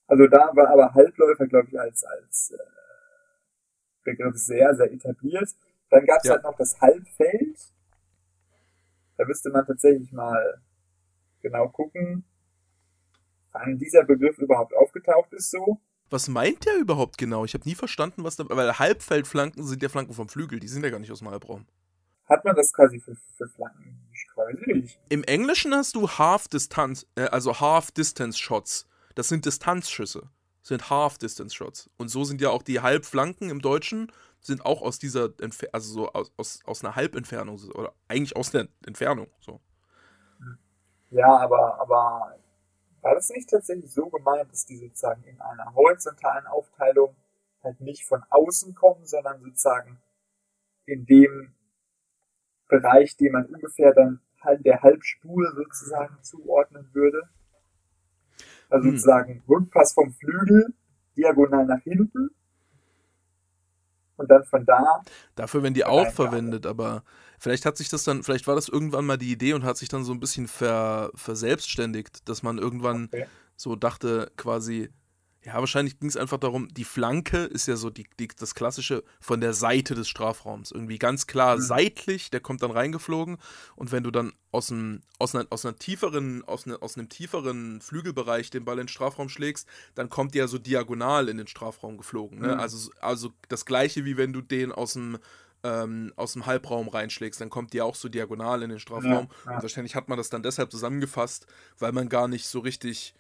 Also 0.07 0.25
da 0.27 0.49
war 0.55 0.69
aber 0.69 0.93
Halbläufer, 0.93 1.45
glaube 1.45 1.67
ich, 1.69 1.79
als, 1.79 2.03
als 2.03 2.51
äh, 2.51 2.79
Begriff 4.12 4.36
sehr, 4.38 4.74
sehr 4.76 4.91
etabliert. 4.91 5.50
Dann 5.89 6.06
gab 6.06 6.19
es 6.19 6.26
Ja. 6.26 6.34
halt 6.34 6.43
noch 6.43 6.56
das 6.58 6.80
Halbfeld. 6.82 7.58
Da 9.17 9.26
müsste 9.26 9.50
man 9.50 9.65
tatsächlich 9.65 10.12
mal 10.12 10.62
genau 11.41 11.67
gucken, 11.69 12.24
wann 13.52 13.78
dieser 13.78 14.04
Begriff 14.04 14.38
überhaupt 14.38 14.74
aufgetaucht 14.76 15.34
ist 15.34 15.52
so. 15.52 15.80
Was 16.10 16.28
meint 16.28 16.65
der 16.65 16.78
überhaupt 16.78 17.17
genau? 17.17 17.45
Ich 17.45 17.54
habe 17.54 17.67
nie 17.67 17.76
verstanden, 17.76 18.24
was 18.24 18.36
da. 18.36 18.45
Weil 18.50 18.80
Halbfeldflanken 18.80 19.63
sind 19.63 19.82
ja 19.84 19.89
Flanken 19.89 20.13
vom 20.13 20.28
Flügel, 20.30 20.60
die 20.60 20.67
sind 20.67 20.84
ja 20.84 20.89
gar 20.89 21.00
nicht 21.00 21.12
aus 21.12 21.19
dem 21.19 21.30
Halbraum. 21.30 21.65
Hat 22.28 22.45
man 22.45 22.56
das 22.56 22.74
quasi 22.74 23.00
für, 23.00 23.15
für 23.38 23.48
Flanken? 23.48 24.00
Ich 24.13 24.26
weiß 24.36 24.58
nicht. 24.67 25.00
Im 25.10 25.24
Englischen 25.24 25.74
hast 25.74 25.95
du 25.95 26.08
Half-Distanz, 26.08 27.08
äh, 27.15 27.24
also 27.24 27.60
Half-Distance-Shots. 27.60 28.88
Das 29.15 29.28
sind 29.28 29.45
Distanzschüsse. 29.45 30.30
Sind 30.69 30.88
Half-Distance-Shots. 30.91 31.89
Und 31.97 32.10
so 32.10 32.23
sind 32.25 32.41
ja 32.41 32.51
auch 32.51 32.62
die 32.62 32.79
Halbflanken 32.79 33.49
im 33.49 33.60
Deutschen, 33.60 34.12
sind 34.39 34.63
auch 34.63 34.84
aus 34.84 34.99
dieser, 34.99 35.34
Entfer 35.41 35.65
also 35.71 35.91
so 35.91 36.13
aus, 36.13 36.32
aus, 36.38 36.60
aus 36.63 36.86
einer 36.86 36.95
Halbentfernung, 36.95 37.60
oder 37.73 37.91
eigentlich 38.08 38.36
aus 38.36 38.51
der 38.51 38.67
Entfernung. 38.86 39.25
So. 39.39 39.60
Ja, 41.10 41.38
aber, 41.39 41.82
aber 41.82 42.38
war 43.01 43.15
das 43.15 43.32
nicht 43.32 43.49
tatsächlich 43.49 43.91
so 43.91 44.10
gemeint, 44.10 44.51
dass 44.51 44.67
die 44.67 44.77
sozusagen 44.77 45.23
in 45.23 45.41
einer 45.41 45.73
horizontalen 45.73 46.45
Aufteilung 46.45 47.15
halt 47.63 47.82
nicht 47.82 48.05
von 48.05 48.21
außen 48.29 48.75
kommen, 48.75 49.08
sondern 49.08 49.41
sozusagen 49.41 49.99
in 50.86 51.08
dem 51.08 51.55
Bereich, 52.67 53.17
den 53.17 53.32
man 53.32 53.47
ungefähr 53.47 53.95
dann 53.95 54.21
halt 54.39 54.63
der 54.67 54.84
Halbspur 54.84 55.51
sozusagen 55.55 56.21
zuordnen 56.21 56.93
würde? 56.93 57.27
Also 58.69 58.86
Hm. 58.86 58.91
sozusagen 58.91 59.43
Rückpass 59.47 59.93
vom 59.93 60.13
Flügel, 60.13 60.73
diagonal 61.17 61.65
nach 61.65 61.82
hinten 61.82 62.29
und 64.17 64.29
dann 64.29 64.43
von 64.45 64.65
da 64.65 65.03
Dafür 65.36 65.63
werden 65.63 65.73
die 65.73 65.86
auch 65.86 66.10
verwendet, 66.12 66.65
aber 66.65 67.03
vielleicht 67.39 67.65
hat 67.65 67.77
sich 67.77 67.89
das 67.89 68.03
dann, 68.03 68.23
vielleicht 68.23 68.47
war 68.47 68.55
das 68.55 68.67
irgendwann 68.69 69.05
mal 69.05 69.17
die 69.17 69.32
Idee 69.32 69.53
und 69.53 69.63
hat 69.63 69.77
sich 69.77 69.89
dann 69.89 70.03
so 70.03 70.12
ein 70.13 70.19
bisschen 70.19 70.47
ver, 70.47 71.12
verselbstständigt, 71.15 72.27
dass 72.27 72.43
man 72.43 72.58
irgendwann 72.58 73.05
Okay. 73.05 73.25
so 73.55 73.75
dachte, 73.75 74.32
quasi, 74.38 74.89
ja, 75.45 75.56
wahrscheinlich 75.56 75.99
ging 75.99 76.10
es 76.10 76.17
einfach 76.17 76.38
darum, 76.38 76.67
die 76.67 76.84
Flanke 76.84 77.38
ist 77.45 77.67
ja 77.67 77.78
so 77.78 77.89
die, 77.89 78.06
die, 78.19 78.28
das 78.28 78.56
klassische 78.56 79.04
von 79.21 79.39
der 79.39 79.54
Seite 79.54 79.95
des 79.95 80.10
Strafraums. 80.10 80.71
Irgendwie 80.71 80.99
ganz 80.99 81.28
klar 81.28 81.56
Mhm. 81.56 81.62
seitlich, 81.62 82.30
der 82.30 82.41
kommt 82.41 82.62
dann 82.62 82.71
reingeflogen 82.71 83.38
und 83.75 83.91
wenn 83.93 84.04
du 84.04 84.12
dann 84.12 84.34
aus 84.52 84.71
einem, 84.71 85.02
aus 85.17 85.34
einer, 85.34 85.47
aus 85.49 85.65
einer 85.65 85.78
tieferen, 85.78 86.43
aus, 86.43 86.65
ne, 86.65 86.82
aus 86.82 86.97
einem 86.97 87.08
tieferen 87.08 87.80
Flügelbereich 87.82 88.49
den 88.49 88.65
Ball 88.65 88.75
in 88.80 88.84
den 88.86 88.88
Strafraum 88.89 89.30
schlägst, 89.30 89.67
dann 89.95 90.10
kommt 90.10 90.36
der 90.36 90.47
so 90.49 90.58
diagonal 90.58 91.30
in 91.30 91.38
den 91.38 91.47
Strafraum 91.47 91.97
geflogen. 91.97 92.39
Ne? 92.39 92.56
Mhm. 92.56 92.60
Also, 92.60 92.91
also 92.99 93.32
das 93.47 93.65
gleiche 93.65 94.04
wie 94.04 94.17
wenn 94.17 94.34
du 94.34 94.41
den 94.41 94.71
aus 94.73 94.93
dem 94.93 95.19
ähm, 95.62 96.13
aus 96.15 96.34
dem 96.34 96.45
Halbraum 96.45 96.88
reinschlägst, 96.88 97.41
dann 97.41 97.49
kommt 97.49 97.73
die 97.73 97.82
auch 97.82 97.95
so 97.95 98.08
diagonal 98.08 98.63
in 98.63 98.69
den 98.69 98.80
Strafraum. 98.80 99.28
Ja, 99.45 99.52
ja. 99.52 99.56
Und 99.56 99.62
wahrscheinlich 99.62 99.93
hat 99.93 100.08
man 100.08 100.17
das 100.17 100.30
dann 100.30 100.41
deshalb 100.41 100.71
zusammengefasst, 100.71 101.47
weil 101.80 101.91
man 101.91 102.08
gar 102.08 102.30
nicht 102.30 102.47
so 102.47 102.60
richtig 102.60 103.13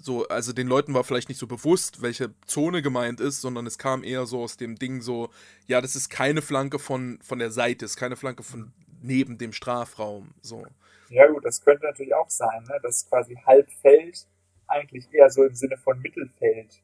so, 0.00 0.26
also 0.28 0.52
den 0.52 0.66
Leuten 0.66 0.94
war 0.94 1.04
vielleicht 1.04 1.28
nicht 1.28 1.38
so 1.38 1.46
bewusst, 1.46 2.02
welche 2.02 2.34
Zone 2.46 2.82
gemeint 2.82 3.20
ist, 3.20 3.40
sondern 3.40 3.66
es 3.66 3.78
kam 3.78 4.02
eher 4.02 4.26
so 4.26 4.42
aus 4.42 4.56
dem 4.56 4.76
Ding 4.76 5.02
so, 5.02 5.30
ja, 5.66 5.80
das 5.80 5.96
ist 5.96 6.08
keine 6.08 6.42
Flanke 6.42 6.78
von, 6.78 7.18
von 7.22 7.38
der 7.38 7.50
Seite, 7.50 7.84
ist 7.84 7.96
keine 7.96 8.16
Flanke 8.16 8.42
von 8.42 8.72
neben 9.02 9.38
dem 9.38 9.52
Strafraum. 9.52 10.34
So. 10.40 10.66
Ja 11.08 11.26
gut, 11.26 11.44
das 11.44 11.62
könnte 11.62 11.84
natürlich 11.84 12.14
auch 12.14 12.30
sein, 12.30 12.64
ne? 12.68 12.78
dass 12.82 13.08
quasi 13.08 13.36
Halbfeld 13.46 14.26
eigentlich 14.66 15.12
eher 15.12 15.28
so 15.30 15.44
im 15.44 15.54
Sinne 15.54 15.76
von 15.76 16.00
Mittelfeld 16.00 16.80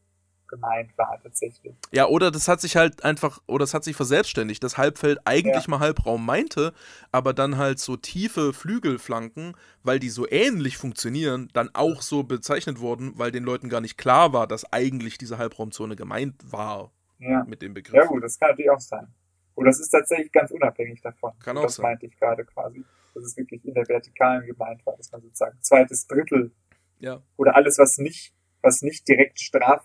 gemeint 0.48 0.96
war 0.96 1.18
tatsächlich. 1.22 1.74
Ja, 1.92 2.06
oder 2.06 2.30
das 2.30 2.48
hat 2.48 2.60
sich 2.60 2.76
halt 2.76 3.04
einfach, 3.04 3.40
oder 3.46 3.64
es 3.64 3.74
hat 3.74 3.84
sich 3.84 3.96
verselbstständigt, 3.96 4.62
dass 4.62 4.76
Halbfeld 4.78 5.18
eigentlich 5.24 5.64
Ja. 5.64 5.70
mal 5.70 5.80
Halbraum 5.80 6.24
meinte, 6.24 6.72
aber 7.12 7.32
dann 7.34 7.56
halt 7.56 7.78
so 7.78 7.96
tiefe 7.96 8.52
Flügelflanken, 8.52 9.56
weil 9.82 9.98
die 9.98 10.08
so 10.10 10.28
ähnlich 10.30 10.76
funktionieren, 10.76 11.48
dann 11.52 11.70
auch 11.74 12.02
so 12.02 12.22
bezeichnet 12.22 12.80
wurden, 12.80 13.12
weil 13.18 13.30
den 13.30 13.44
Leuten 13.44 13.68
gar 13.68 13.80
nicht 13.80 13.96
klar 13.98 14.32
war, 14.32 14.46
dass 14.46 14.70
eigentlich 14.72 15.18
diese 15.18 15.38
Halbraumzone 15.38 15.96
gemeint 15.96 16.34
war 16.52 16.92
Ja. 17.18 17.44
mit 17.44 17.62
dem 17.62 17.74
Begriff. 17.74 17.94
ja 17.94 18.06
gut, 18.06 18.22
das 18.22 18.38
kann 18.38 18.50
natürlich 18.50 18.70
auch 18.70 18.80
sein. 18.80 19.06
Oder 19.54 19.70
das 19.70 19.80
ist 19.80 19.88
tatsächlich 19.90 20.30
ganz 20.32 20.50
unabhängig 20.50 21.00
davon. 21.00 21.32
Kann 21.40 21.56
Und 21.56 21.62
auch 21.62 21.66
das 21.66 21.76
sein. 21.76 21.84
meinte 21.84 22.06
ich 22.06 22.16
gerade 22.18 22.44
quasi. 22.44 22.84
Dass 23.14 23.24
es 23.24 23.36
wirklich 23.38 23.64
in 23.64 23.72
der 23.72 23.88
Vertikalen 23.88 24.46
gemeint 24.46 24.84
war, 24.84 24.94
dass 24.98 25.10
man 25.10 25.22
sozusagen 25.22 25.56
zweites 25.62 26.06
Drittel 26.06 26.52
Ja. 26.98 27.22
oder 27.38 27.56
alles, 27.56 27.78
was 27.78 27.96
nicht, 27.96 28.34
was 28.60 28.82
nicht 28.82 29.08
direkt 29.08 29.40
Straf, 29.40 29.82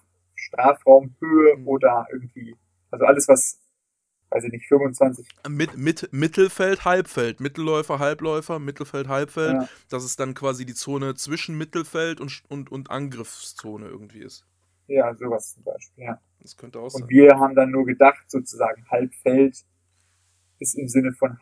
Strafraumhöhe 0.51 1.57
Mhm. 1.57 1.67
oder 1.67 2.07
irgendwie, 2.11 2.55
also 2.91 3.05
alles, 3.05 3.27
was, 3.27 3.59
weiß 4.29 4.43
ich 4.45 4.51
nicht, 4.51 4.67
25, 4.67 5.27
Mit, 5.49 5.77
mit, 5.77 6.09
Mittelfeld, 6.11 6.85
Halbfeld, 6.85 7.39
Mittelläufer, 7.39 7.99
Halbläufer, 7.99 8.59
Mittelfeld, 8.59 9.07
Halbfeld, 9.07 9.53
ja, 9.53 9.67
dass 9.89 10.03
es 10.03 10.15
dann 10.15 10.33
quasi 10.33 10.65
die 10.65 10.73
Zone 10.73 11.15
zwischen 11.15 11.57
Mittelfeld 11.57 12.19
und, 12.21 12.43
und, 12.49 12.71
und 12.71 12.89
Angriffszone 12.91 13.87
irgendwie 13.87 14.19
ist. 14.19 14.45
ja, 14.87 15.13
sowas 15.15 15.53
zum 15.53 15.63
Beispiel, 15.63 16.03
ja. 16.05 16.19
Das 16.41 16.57
könnte 16.57 16.79
auch 16.79 16.89
sein. 16.89 17.03
Und 17.03 17.09
wir 17.09 17.37
haben 17.39 17.55
dann 17.55 17.69
nur 17.71 17.85
gedacht, 17.85 18.29
sozusagen 18.29 18.83
Halbfeld 18.89 19.63
ist 20.59 20.73
im 20.75 20.87
Sinne 20.87 21.13
von 21.13 21.41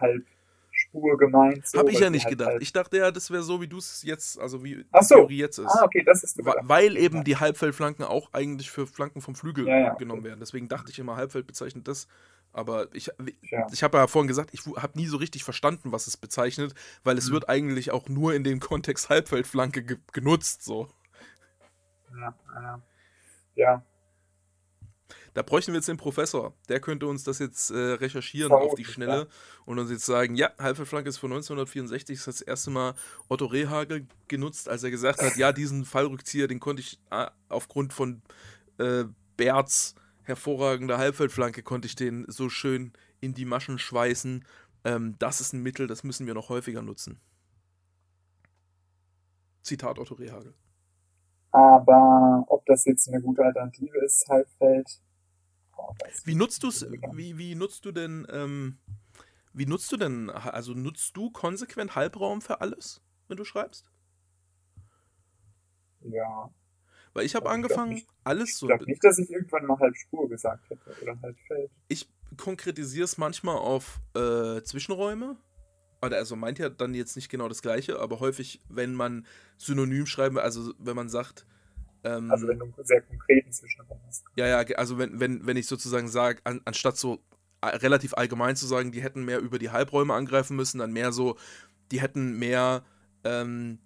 Halbspur 0.94 1.18
gemeint. 1.18 1.68
So, 1.68 1.80
Habe 1.80 1.90
ich 1.90 1.96
weil 1.98 2.04
ja 2.04 2.10
nicht 2.10 2.26
halt 2.26 2.32
gedacht. 2.38 2.50
Halb- 2.52 2.62
Ich 2.62 2.74
dachte 2.74 2.98
ja, 2.98 3.12
das 3.12 3.32
wäre 3.32 3.44
so, 3.44 3.62
wie 3.62 3.68
du 3.68 3.78
es 3.78 4.04
jetzt, 4.04 4.40
also 4.40 4.64
wie 4.64 4.86
Ach 4.92 5.00
die 5.02 5.06
so. 5.06 5.16
Theorie 5.16 5.38
jetzt 5.38 5.58
ist. 5.60 5.68
Ah, 5.68 5.84
okay, 5.86 6.04
das 6.04 6.24
ist 6.24 6.38
gedacht. 6.38 6.58
Weil 6.64 6.98
eben 6.98 7.24
die 7.24 7.38
Halbfeldflanken 7.38 8.06
auch 8.06 8.34
eigentlich 8.34 8.70
für 8.72 8.88
Flanken 8.88 9.22
vom 9.22 9.36
Flügel 9.36 9.68
Ja, 9.68 9.78
ja, 9.80 9.88
okay. 9.92 10.00
genommen 10.00 10.24
werden. 10.24 10.40
Deswegen 10.40 10.68
dachte 10.68 10.92
ich 10.92 11.00
immer, 11.00 11.16
Halbfeld 11.16 11.48
bezeichnet 11.48 11.88
das. 11.88 12.08
Aber 12.52 12.88
ich, 12.96 13.12
ich 13.72 13.84
habe 13.84 13.98
ja 14.00 14.08
vorhin 14.08 14.28
gesagt, 14.28 14.50
ich 14.54 14.66
habe 14.66 14.98
nie 14.98 15.06
so 15.06 15.18
richtig 15.18 15.44
verstanden, 15.44 15.92
was 15.92 16.08
es 16.08 16.18
bezeichnet, 16.18 16.74
weil 17.04 17.16
es 17.18 17.30
Mhm. 17.30 17.34
wird 17.34 17.50
eigentlich 17.50 17.92
auch 17.92 18.10
nur 18.10 18.34
in 18.34 18.44
dem 18.44 18.60
Kontext 18.60 19.10
Halbfeldflanke 19.10 19.84
ge 19.84 19.98
genutzt. 20.14 20.64
So. 20.64 20.88
Ja, 22.20 22.34
ja. 22.56 22.82
ja, 23.56 23.86
Da 25.34 25.42
bräuchten 25.42 25.72
wir 25.74 25.78
jetzt 25.78 25.88
den 25.88 25.98
Professor. 25.98 26.54
Der 26.70 26.80
könnte 26.80 27.08
uns 27.08 27.24
das 27.24 27.40
jetzt 27.40 27.70
äh, 27.70 27.78
recherchieren 27.78 28.52
auf 28.52 28.76
die 28.76 28.86
Schnelle 28.86 29.28
und 29.66 29.80
uns 29.80 29.92
jetzt 29.92 30.06
sagen, 30.06 30.36
ja, 30.36 30.52
Halbfeldflanke 30.58 31.10
ist 31.10 31.18
von 31.18 31.32
1964, 31.32 32.18
das 32.18 32.28
hat 32.28 32.34
das 32.36 32.42
erste 32.42 32.72
Mal 32.72 32.94
Otto 33.28 33.46
Rehagel 33.46 34.08
genutzt, 34.28 34.70
als 34.70 34.84
er 34.84 34.92
gesagt 34.92 35.22
hat, 35.22 35.36
ja, 35.38 35.52
diesen 35.52 35.86
Fallrückzieher, 35.86 36.48
den 36.48 36.60
konnte 36.60 36.82
ich 36.82 37.00
ah, 37.10 37.32
aufgrund 37.48 37.94
von 37.94 38.22
äh, 38.80 39.06
Berts 39.38 39.96
hervorragender 40.24 40.98
Halbfeldflanke, 40.98 41.64
konnte 41.64 41.88
ich 41.88 41.96
den 41.96 42.26
so 42.28 42.50
schön 42.50 42.94
in 43.22 43.34
die 43.34 43.46
Maschen 43.46 43.80
schweißen. 43.80 44.46
Ähm, 44.84 45.16
das 45.20 45.42
ist 45.42 45.54
ein 45.54 45.62
Mittel, 45.62 45.88
das 45.88 46.04
müssen 46.04 46.28
wir 46.28 46.34
noch 46.34 46.50
häufiger 46.50 46.82
nutzen. 46.82 47.20
Zitat 49.62 50.00
Otto 50.00 50.16
Rehagel. 50.16 50.54
aber 51.52 52.46
ob 52.48 52.66
das 52.66 52.86
jetzt 52.86 53.08
eine 53.08 53.22
gute 53.22 53.44
Alternative 53.44 53.98
ist, 54.04 54.28
Halbfeld, 54.30 55.02
Wie 56.26 56.36
nutzt 56.36 56.64
du 56.64 56.70
es? 56.70 56.86
Wie, 57.14 57.38
wie 57.38 57.56
nutzt 57.56 57.86
du 57.86 57.92
denn, 57.92 58.28
ähm, 58.32 58.78
wie 59.54 59.66
nutzt 59.66 59.92
du 59.92 59.98
denn, 59.98 60.30
also 60.30 60.74
nutzt 60.74 61.16
du 61.18 61.32
konsequent 61.32 61.96
Halbraum 61.96 62.42
für 62.42 62.62
alles, 62.62 63.02
wenn 63.28 63.38
du 63.38 63.44
schreibst? 63.46 63.92
Ja, 66.02 66.50
Weil 67.14 67.26
ich 67.26 67.36
habe 67.36 67.50
Also 67.50 67.56
ich 67.60 67.64
angefangen, 67.66 67.94
nicht. 67.96 68.08
alles 68.24 68.50
ich 68.50 68.56
so. 68.56 68.68
glaube 68.68 68.86
nicht, 68.86 69.04
dass 69.04 69.20
ich 69.20 69.30
irgendwann 69.30 69.66
mal 69.66 69.78
Halbspur 69.80 70.30
gesagt 70.30 70.70
hätte 70.70 70.96
oder 71.02 71.20
Halbfeld. 71.22 71.72
Ich 71.88 72.08
konkretisiere 72.38 73.06
es 73.06 73.18
manchmal 73.18 73.58
auf 73.58 74.00
äh, 74.16 74.62
Zwischenräume. 74.62 75.38
Oder 76.02 76.18
also 76.18 76.36
meint 76.38 76.60
ja 76.60 76.70
dann 76.70 76.94
jetzt 76.94 77.16
nicht 77.18 77.30
genau 77.30 77.50
das 77.50 77.62
gleiche, 77.62 78.00
aber 78.00 78.22
häufig, 78.22 78.62
wenn 78.70 78.94
man 78.94 79.26
synonym 79.58 80.06
schreiben 80.06 80.38
also 80.38 80.74
wenn 80.80 80.96
man 80.96 81.10
sagt, 81.10 81.46
ähm, 82.04 82.32
Also 82.32 82.48
wenn 82.48 82.60
du 82.60 82.66
einen 82.66 82.74
sehr 82.84 83.02
konkreten 83.02 83.52
Zwischenraum 83.52 84.00
hast. 84.08 84.24
Ja, 84.36 84.48
ja, 84.48 84.76
also 84.78 84.98
wenn, 84.98 85.20
wenn, 85.20 85.46
wenn 85.46 85.58
ich 85.58 85.68
sozusagen 85.68 86.08
sage, 86.08 86.40
an, 86.44 86.62
anstatt 86.66 86.98
so 86.98 87.20
relativ 87.64 88.14
allgemein 88.14 88.56
zu 88.56 88.68
sagen, 88.68 88.92
die 88.92 89.02
hätten 89.02 89.26
mehr 89.26 89.40
über 89.40 89.60
die 89.60 89.70
Halbräume 89.70 90.14
angreifen 90.14 90.56
müssen, 90.56 90.80
dann 90.80 90.94
mehr 90.94 91.12
so, 91.12 91.38
die 91.92 92.02
hätten 92.02 92.40
mehr 92.40 92.84
ähm, 93.24 93.80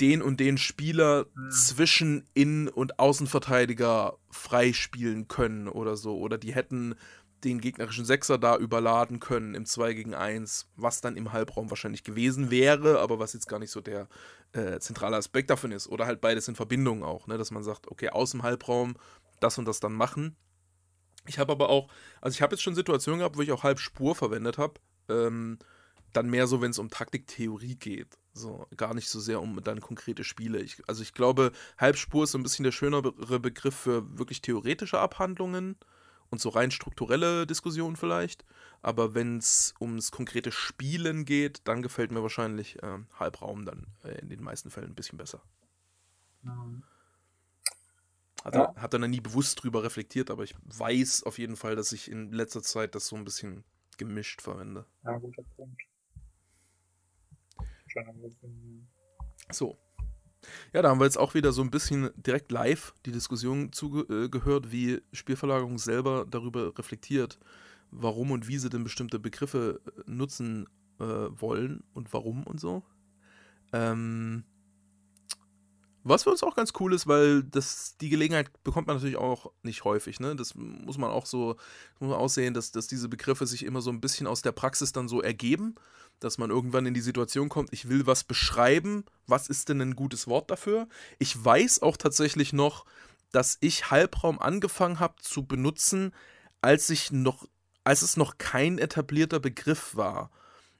den 0.00 0.22
und 0.22 0.40
den 0.40 0.58
Spieler 0.58 1.26
Hm. 1.34 1.50
zwischen 1.50 2.24
Innen- 2.34 2.68
und 2.68 2.98
Außenverteidiger 2.98 4.16
freispielen 4.30 5.28
können 5.28 5.68
oder 5.68 5.96
so. 5.96 6.18
Oder 6.18 6.38
die 6.38 6.54
hätten 6.54 6.94
den 7.44 7.60
gegnerischen 7.60 8.04
Sechser 8.04 8.38
da 8.38 8.56
überladen 8.56 9.20
können 9.20 9.54
im 9.54 9.66
2 9.66 9.94
gegen 9.94 10.14
1, 10.14 10.66
was 10.76 11.00
dann 11.00 11.16
im 11.16 11.32
Halbraum 11.32 11.70
wahrscheinlich 11.70 12.04
gewesen 12.04 12.50
wäre, 12.50 13.00
aber 13.00 13.18
was 13.18 13.32
jetzt 13.32 13.48
gar 13.48 13.58
nicht 13.58 13.70
so 13.70 13.80
der 13.80 14.08
äh, 14.52 14.78
zentrale 14.78 15.16
Aspekt 15.16 15.50
davon 15.50 15.72
ist. 15.72 15.88
Oder 15.88 16.06
halt 16.06 16.20
beides 16.20 16.48
in 16.48 16.56
Verbindung 16.56 17.04
auch, 17.04 17.26
ne? 17.26 17.38
dass 17.38 17.50
man 17.50 17.62
sagt, 17.62 17.88
okay, 17.88 18.10
aus 18.10 18.32
dem 18.32 18.42
Halbraum 18.42 18.96
das 19.40 19.58
und 19.58 19.64
das 19.66 19.80
dann 19.80 19.92
machen. 19.92 20.36
Ich 21.26 21.38
habe 21.38 21.52
aber 21.52 21.68
auch, 21.68 21.88
also 22.20 22.34
ich 22.34 22.42
habe 22.42 22.54
jetzt 22.54 22.62
schon 22.62 22.74
Situationen 22.74 23.20
gehabt, 23.20 23.36
wo 23.36 23.42
ich 23.42 23.52
auch 23.52 23.62
Halbspur 23.62 24.14
verwendet 24.14 24.58
habe. 24.58 24.74
Ähm, 25.08 25.58
dann 26.12 26.28
mehr 26.28 26.46
so, 26.46 26.60
wenn 26.60 26.70
es 26.70 26.78
um 26.78 26.90
Taktiktheorie 26.90 27.76
geht. 27.76 28.18
So, 28.32 28.66
gar 28.76 28.94
nicht 28.94 29.08
so 29.08 29.20
sehr 29.20 29.40
um 29.40 29.62
dann 29.62 29.80
konkrete 29.80 30.24
Spiele. 30.24 30.60
Ich, 30.60 30.82
also 30.86 31.02
ich 31.02 31.14
glaube, 31.14 31.52
Halbspur 31.78 32.24
ist 32.24 32.32
so 32.32 32.38
ein 32.38 32.42
bisschen 32.42 32.64
der 32.64 32.72
schönere 32.72 33.12
Begriff 33.40 33.74
für 33.74 34.18
wirklich 34.18 34.40
theoretische 34.42 34.98
Abhandlungen 34.98 35.76
und 36.30 36.40
so 36.40 36.48
rein 36.48 36.70
strukturelle 36.70 37.46
Diskussionen 37.46 37.96
vielleicht. 37.96 38.44
Aber 38.82 39.14
wenn 39.14 39.38
es 39.38 39.74
ums 39.80 40.10
konkrete 40.10 40.52
Spielen 40.52 41.24
geht, 41.24 41.60
dann 41.64 41.82
gefällt 41.82 42.12
mir 42.12 42.22
wahrscheinlich 42.22 42.82
äh, 42.82 42.98
Halbraum 43.18 43.64
dann 43.64 43.86
äh, 44.04 44.18
in 44.20 44.28
den 44.28 44.42
meisten 44.42 44.70
Fällen 44.70 44.92
ein 44.92 44.94
bisschen 44.94 45.18
besser. 45.18 45.42
Mhm. 46.42 46.82
Hat, 48.44 48.54
ja. 48.54 48.72
er, 48.74 48.92
er 48.92 48.98
noch 48.98 49.08
nie 49.08 49.20
bewusst 49.20 49.62
drüber 49.62 49.82
reflektiert, 49.82 50.30
aber 50.30 50.44
ich 50.44 50.54
weiß 50.64 51.24
auf 51.24 51.38
jeden 51.38 51.56
Fall, 51.56 51.76
dass 51.76 51.92
ich 51.92 52.10
in 52.10 52.32
letzter 52.32 52.62
Zeit 52.62 52.94
das 52.94 53.06
so 53.06 53.16
ein 53.16 53.24
bisschen 53.24 53.64
gemischt 53.98 54.40
verwende. 54.40 54.86
Ja, 55.04 55.18
guter 55.18 55.42
Punkt. 55.56 55.82
So. 59.50 59.76
Ja, 60.72 60.82
da 60.82 60.88
haben 60.88 61.00
wir 61.00 61.04
jetzt 61.04 61.18
auch 61.18 61.34
wieder 61.34 61.52
so 61.52 61.62
ein 61.62 61.70
bisschen 61.70 62.10
direkt 62.16 62.50
live 62.50 62.94
die 63.04 63.12
Diskussion 63.12 63.72
zugehört, 63.72 64.66
äh, 64.66 64.72
wie 64.72 65.02
Spielverlagerung 65.12 65.78
selber 65.78 66.26
darüber 66.28 66.76
reflektiert, 66.78 67.38
warum 67.90 68.30
und 68.30 68.48
wie 68.48 68.58
sie 68.58 68.70
denn 68.70 68.84
bestimmte 68.84 69.18
Begriffe 69.18 69.80
äh, 69.86 70.10
nutzen 70.10 70.66
äh, 70.98 71.04
wollen 71.04 71.82
und 71.92 72.12
warum 72.12 72.44
und 72.44 72.60
so. 72.60 72.82
Ähm, 73.72 74.44
was 76.02 76.22
für 76.22 76.30
uns 76.30 76.42
auch 76.42 76.56
ganz 76.56 76.72
cool 76.80 76.94
ist, 76.94 77.06
weil 77.06 77.42
das, 77.42 77.96
die 77.98 78.08
Gelegenheit 78.08 78.50
bekommt 78.64 78.86
man 78.86 78.96
natürlich 78.96 79.18
auch 79.18 79.52
nicht 79.62 79.84
häufig. 79.84 80.18
Ne? 80.18 80.34
Das 80.34 80.54
muss 80.54 80.96
man 80.96 81.10
auch 81.10 81.26
so 81.26 81.56
muss 81.98 82.10
man 82.10 82.18
aussehen, 82.18 82.54
dass, 82.54 82.72
dass 82.72 82.86
diese 82.86 83.08
Begriffe 83.08 83.46
sich 83.46 83.64
immer 83.64 83.82
so 83.82 83.90
ein 83.90 84.00
bisschen 84.00 84.26
aus 84.26 84.40
der 84.40 84.52
Praxis 84.52 84.92
dann 84.92 85.08
so 85.08 85.20
ergeben, 85.20 85.74
dass 86.20 86.38
man 86.38 86.50
irgendwann 86.50 86.86
in 86.86 86.94
die 86.94 87.00
Situation 87.00 87.48
kommt, 87.48 87.72
ich 87.72 87.88
will 87.88 88.06
was 88.06 88.24
beschreiben, 88.24 89.04
was 89.26 89.48
ist 89.48 89.68
denn 89.68 89.80
ein 89.80 89.96
gutes 89.96 90.26
Wort 90.26 90.50
dafür? 90.50 90.88
Ich 91.18 91.42
weiß 91.42 91.82
auch 91.82 91.96
tatsächlich 91.96 92.52
noch, 92.52 92.84
dass 93.32 93.58
ich 93.60 93.90
Halbraum 93.90 94.38
angefangen 94.38 95.00
habe 95.00 95.14
zu 95.20 95.44
benutzen, 95.44 96.12
als 96.60 96.90
ich 96.90 97.10
noch, 97.10 97.46
als 97.84 98.02
es 98.02 98.16
noch 98.16 98.38
kein 98.38 98.78
etablierter 98.78 99.40
Begriff 99.40 99.96
war. 99.96 100.30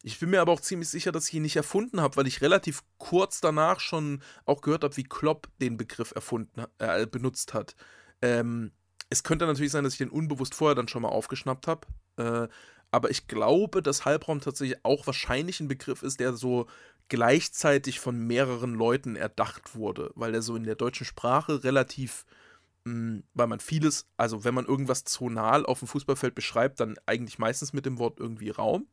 Ich 0.03 0.19
bin 0.19 0.31
mir 0.31 0.41
aber 0.41 0.53
auch 0.53 0.61
ziemlich 0.61 0.89
sicher, 0.89 1.13
dass 1.13 1.29
ich 1.29 1.35
ihn 1.35 1.43
nicht 1.43 1.57
erfunden 1.57 2.01
habe, 2.01 2.17
weil 2.17 2.27
ich 2.27 2.41
relativ 2.41 2.83
kurz 2.99 3.41
danach 3.41 3.81
schon 3.81 4.23
auch 4.47 4.63
gehört 4.63 4.85
habe, 4.85 4.97
wie 4.97 5.05
Klopp 5.05 5.49
den 5.61 5.77
Begriff 5.77 6.13
erfunden, 6.15 6.65
äh, 6.79 7.07
benutzt 7.07 7.53
hat. 7.53 7.77
Ähm, 8.23 8.73
es 9.11 9.23
könnte 9.23 9.47
natürlich 9.47 9.73
sein, 9.73 9.85
dass 9.85 9.95
ich 9.95 9.99
den 9.99 10.09
unbewusst 10.09 10.55
vorher 10.55 10.75
dann 10.75 10.89
schon 10.89 11.03
mal 11.03 11.09
aufgeschnappt 11.09 11.67
habe. 11.67 11.87
Äh, 12.17 12.49
aber 12.91 13.11
ich 13.11 13.27
glaube, 13.27 13.83
dass 13.83 14.05
Halbraum 14.05 14.41
tatsächlich 14.41 14.85
auch 14.85 15.07
wahrscheinlich 15.07 15.61
ein 15.61 15.69
Begriff 15.69 16.03
ist, 16.03 16.21
der 16.21 16.33
so 16.33 16.67
gleichzeitig 17.09 18.01
von 18.01 18.19
mehreren 18.19 18.75
Leuten 18.75 19.17
erdacht 19.17 19.75
wurde, 19.75 20.13
weil 20.15 20.35
er 20.35 20.43
so 20.43 20.57
in 20.57 20.65
der 20.65 20.77
deutschen 20.77 21.05
Sprache 21.05 21.65
relativ, 21.65 22.25
mh, 22.85 22.93
hm, 22.93 23.25
weil 23.35 23.47
man 23.47 23.61
vieles, 23.61 24.07
also 24.17 24.45
wenn 24.45 24.55
man 24.55 24.67
irgendwas 24.67 25.05
zonal 25.05 25.67
auf 25.67 25.81
dem 25.81 25.89
Fußballfeld 25.89 26.35
beschreibt, 26.35 26.81
dann 26.81 26.97
eigentlich 27.07 27.39
meistens 27.39 27.73
mit 27.73 27.87
dem 27.87 27.99
Wort 27.99 28.19
irgendwie 28.19 28.51
Raum. 28.51 28.87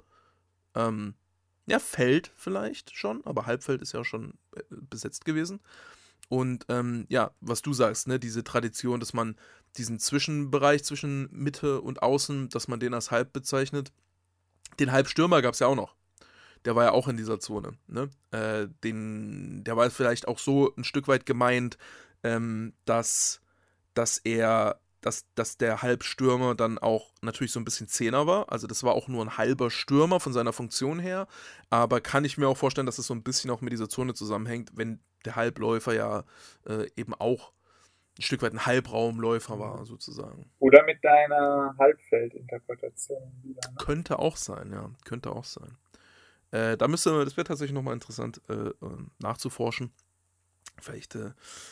Ähm, 0.76 1.16
ja, 1.68 1.80
Feld 1.80 2.32
vielleicht 2.36 2.96
schon, 2.96 3.26
aber 3.26 3.46
Halbfeld 3.46 3.82
ist 3.82 3.94
ja 3.94 4.04
schon 4.04 4.34
äh, 4.56 4.64
besetzt 4.70 5.26
gewesen. 5.26 5.60
Und 6.30 6.66
ähm, 6.70 7.06
ja, 7.10 7.32
was 7.40 7.62
du 7.62 7.74
sagst, 7.74 8.08
ne, 8.08 8.20
diese 8.20 8.44
Tradition, 8.44 9.00
dass 9.00 9.14
man 9.14 9.36
diesen 9.78 10.00
Zwischenbereich 10.00 10.84
zwischen 10.84 11.30
Mitte 11.32 11.82
und 11.82 12.02
Außen, 12.02 12.50
dass 12.50 12.68
man 12.68 12.80
den 12.80 12.94
als 12.94 13.12
Halb 13.12 13.34
bezeichnet. 13.34 13.92
Den 14.80 14.92
Halbstürmer 14.92 15.42
gab 15.42 15.54
es 15.54 15.60
ja 15.60 15.68
auch 15.68 15.76
noch. 15.76 15.96
Der 16.66 16.76
war 16.76 16.86
ja 16.86 16.92
auch 16.92 17.08
in 17.08 17.18
dieser 17.18 17.40
Zone. 17.40 17.78
Ne? 17.88 18.10
Äh, 18.32 18.68
den, 18.84 19.64
der 19.64 19.78
war 19.78 19.90
vielleicht 19.90 20.28
auch 20.28 20.40
so 20.40 20.74
ein 20.76 20.84
Stück 20.84 21.08
weit 21.08 21.26
gemeint, 21.26 21.78
ähm, 22.24 22.74
dass, 22.86 23.42
dass 23.94 24.18
er 24.18 24.80
dass, 25.02 25.26
dass 25.36 25.58
der 25.58 25.82
Halbstürmer 25.84 26.56
dann 26.56 26.78
auch 26.80 27.14
natürlich 27.22 27.52
so 27.52 27.60
ein 27.60 27.66
bisschen 27.66 27.88
Zehner 27.88 28.28
war. 28.28 28.52
Also 28.52 28.68
das 28.68 28.84
war 28.84 28.94
auch 28.94 29.08
nur 29.08 29.24
ein 29.24 29.38
halber 29.38 29.70
Stürmer 29.72 30.20
von 30.20 30.34
seiner 30.34 30.52
Funktion 30.52 31.00
her. 31.00 31.28
Aber 31.70 32.02
kann 32.02 32.26
ich 32.26 32.38
mir 32.38 32.48
auch 32.48 32.58
vorstellen, 32.58 32.88
dass 32.88 32.98
es 32.98 33.08
so 33.08 33.14
ein 33.14 33.24
bisschen 33.24 33.52
auch 33.52 33.62
mit 33.62 33.72
dieser 33.72 33.88
Zone 33.88 34.16
zusammenhängt, 34.16 34.72
wenn 34.74 35.00
der 35.28 35.36
Halbläufer 35.36 35.94
ja 35.94 36.24
äh, 36.68 36.88
eben 36.96 37.14
auch 37.14 37.54
ein 38.18 38.24
Stück 38.24 38.42
weit 38.42 38.54
ein 38.54 38.66
Halbraumläufer 38.66 39.60
war, 39.60 39.86
sozusagen. 39.86 40.50
Oder 40.60 40.84
mit 40.84 41.04
deiner 41.04 41.76
Halbfeldinterpretation 41.78 43.32
wieder. 43.44 43.70
Ne? 43.70 43.76
Könnte 43.78 44.18
auch 44.18 44.38
sein, 44.38 44.72
ja. 44.72 44.90
Könnte 45.06 45.32
auch 45.32 45.44
sein. 45.44 45.78
Äh, 46.50 46.78
da 46.78 46.88
müsste, 46.88 47.24
das 47.24 47.38
wäre 47.38 47.46
tatsächlich 47.46 47.76
nochmal 47.76 47.94
interessant 47.94 48.42
äh, 48.50 48.54
äh, 48.54 48.74
nachzuforschen. 49.20 49.92
Vielleicht, 50.82 51.16
äh, 51.16 51.32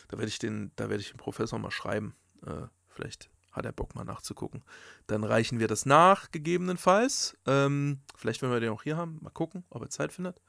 da 0.10 0.18
werde 0.18 0.28
ich 0.28 0.38
den, 0.38 0.72
da 0.76 0.89
werde 0.89 1.02
ich 1.02 1.10
den 1.10 1.18
Professor 1.18 1.58
mal 1.58 1.72
schreiben. 1.72 2.15
Äh, 2.46 2.68
Vielleicht 2.96 3.30
hat 3.52 3.65
er 3.65 3.74
Bock 3.74 3.94
mal 3.94 4.06
nachzugucken. 4.06 4.63
Dann 5.08 5.24
reichen 5.24 5.60
wir 5.60 5.68
das 5.68 5.86
nach, 5.86 6.32
gegebenenfalls. 6.32 7.38
Ähm, 7.46 8.00
vielleicht, 8.15 8.41
wenn 8.41 8.52
wir 8.52 8.60
den 8.60 8.72
auch 8.72 8.84
hier 8.84 8.98
haben, 8.98 9.20
mal 9.22 9.30
gucken, 9.30 9.65
ob 9.70 9.82
er 9.82 9.89
Zeit 9.89 10.13
findet. 10.13 10.41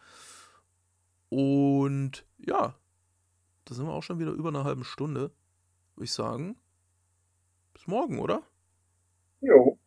Und 1.28 2.24
ja, 2.38 2.74
da 3.66 3.74
sind 3.74 3.86
wir 3.86 3.92
auch 3.92 4.02
schon 4.02 4.18
wieder 4.18 4.30
über 4.30 4.48
eine 4.48 4.64
halbe 4.64 4.84
Stunde, 4.84 5.32
würde 5.94 6.04
ich 6.04 6.12
sagen. 6.12 6.56
Bis 7.74 7.86
morgen, 7.86 8.20
oder? 8.20 8.42
Jo. 9.40 9.78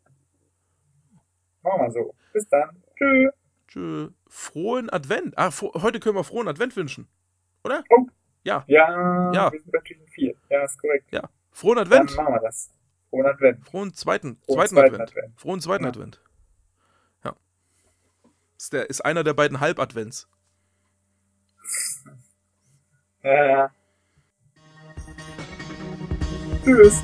Machen 1.63 1.81
wir 1.81 1.91
so. 1.91 2.13
Bis 2.33 2.47
dann. 2.49 2.83
Tschö. 2.97 3.29
Tschö. 3.67 4.09
Frohen 4.27 4.89
Advent. 4.89 5.37
Ah, 5.37 5.51
heute 5.81 5.99
können 5.99 6.15
wir 6.15 6.23
frohen 6.23 6.47
Advent 6.47 6.75
wünschen. 6.75 7.07
Oder? 7.63 7.83
Oh. 7.89 8.05
Ja. 8.43 8.63
Ja, 8.67 9.31
ja. 9.33 9.51
wir 9.51 9.59
sind 9.59 9.71
bei 9.71 9.81
vier. 9.81 10.35
Ja, 10.49 10.63
ist 10.63 10.79
korrekt. 10.79 11.11
Ja. 11.11 11.29
Frohen 11.51 11.77
Advent. 11.77 12.09
Dann 12.11 12.25
machen 12.25 12.35
wir 12.35 12.41
das. 12.41 12.71
Frohen 13.09 13.25
Advent. 13.25 13.65
Frohen 13.65 13.93
zweiten, 13.93 14.37
Frohen 14.45 14.55
zweiten, 14.55 14.75
zweiten 14.75 14.93
Advent. 14.93 15.09
Advent. 15.09 15.39
Frohen 15.39 15.61
zweiten 15.61 15.83
ja. 15.83 15.89
Advent. 15.89 16.21
Ja. 17.23 17.35
Ist, 18.57 18.73
der, 18.73 18.89
ist 18.89 19.05
einer 19.05 19.23
der 19.23 19.33
beiden 19.33 19.59
Halbadvents. 19.59 20.27
Ja, 23.23 23.45
ja. 23.45 23.71
Tschüss. 26.63 27.01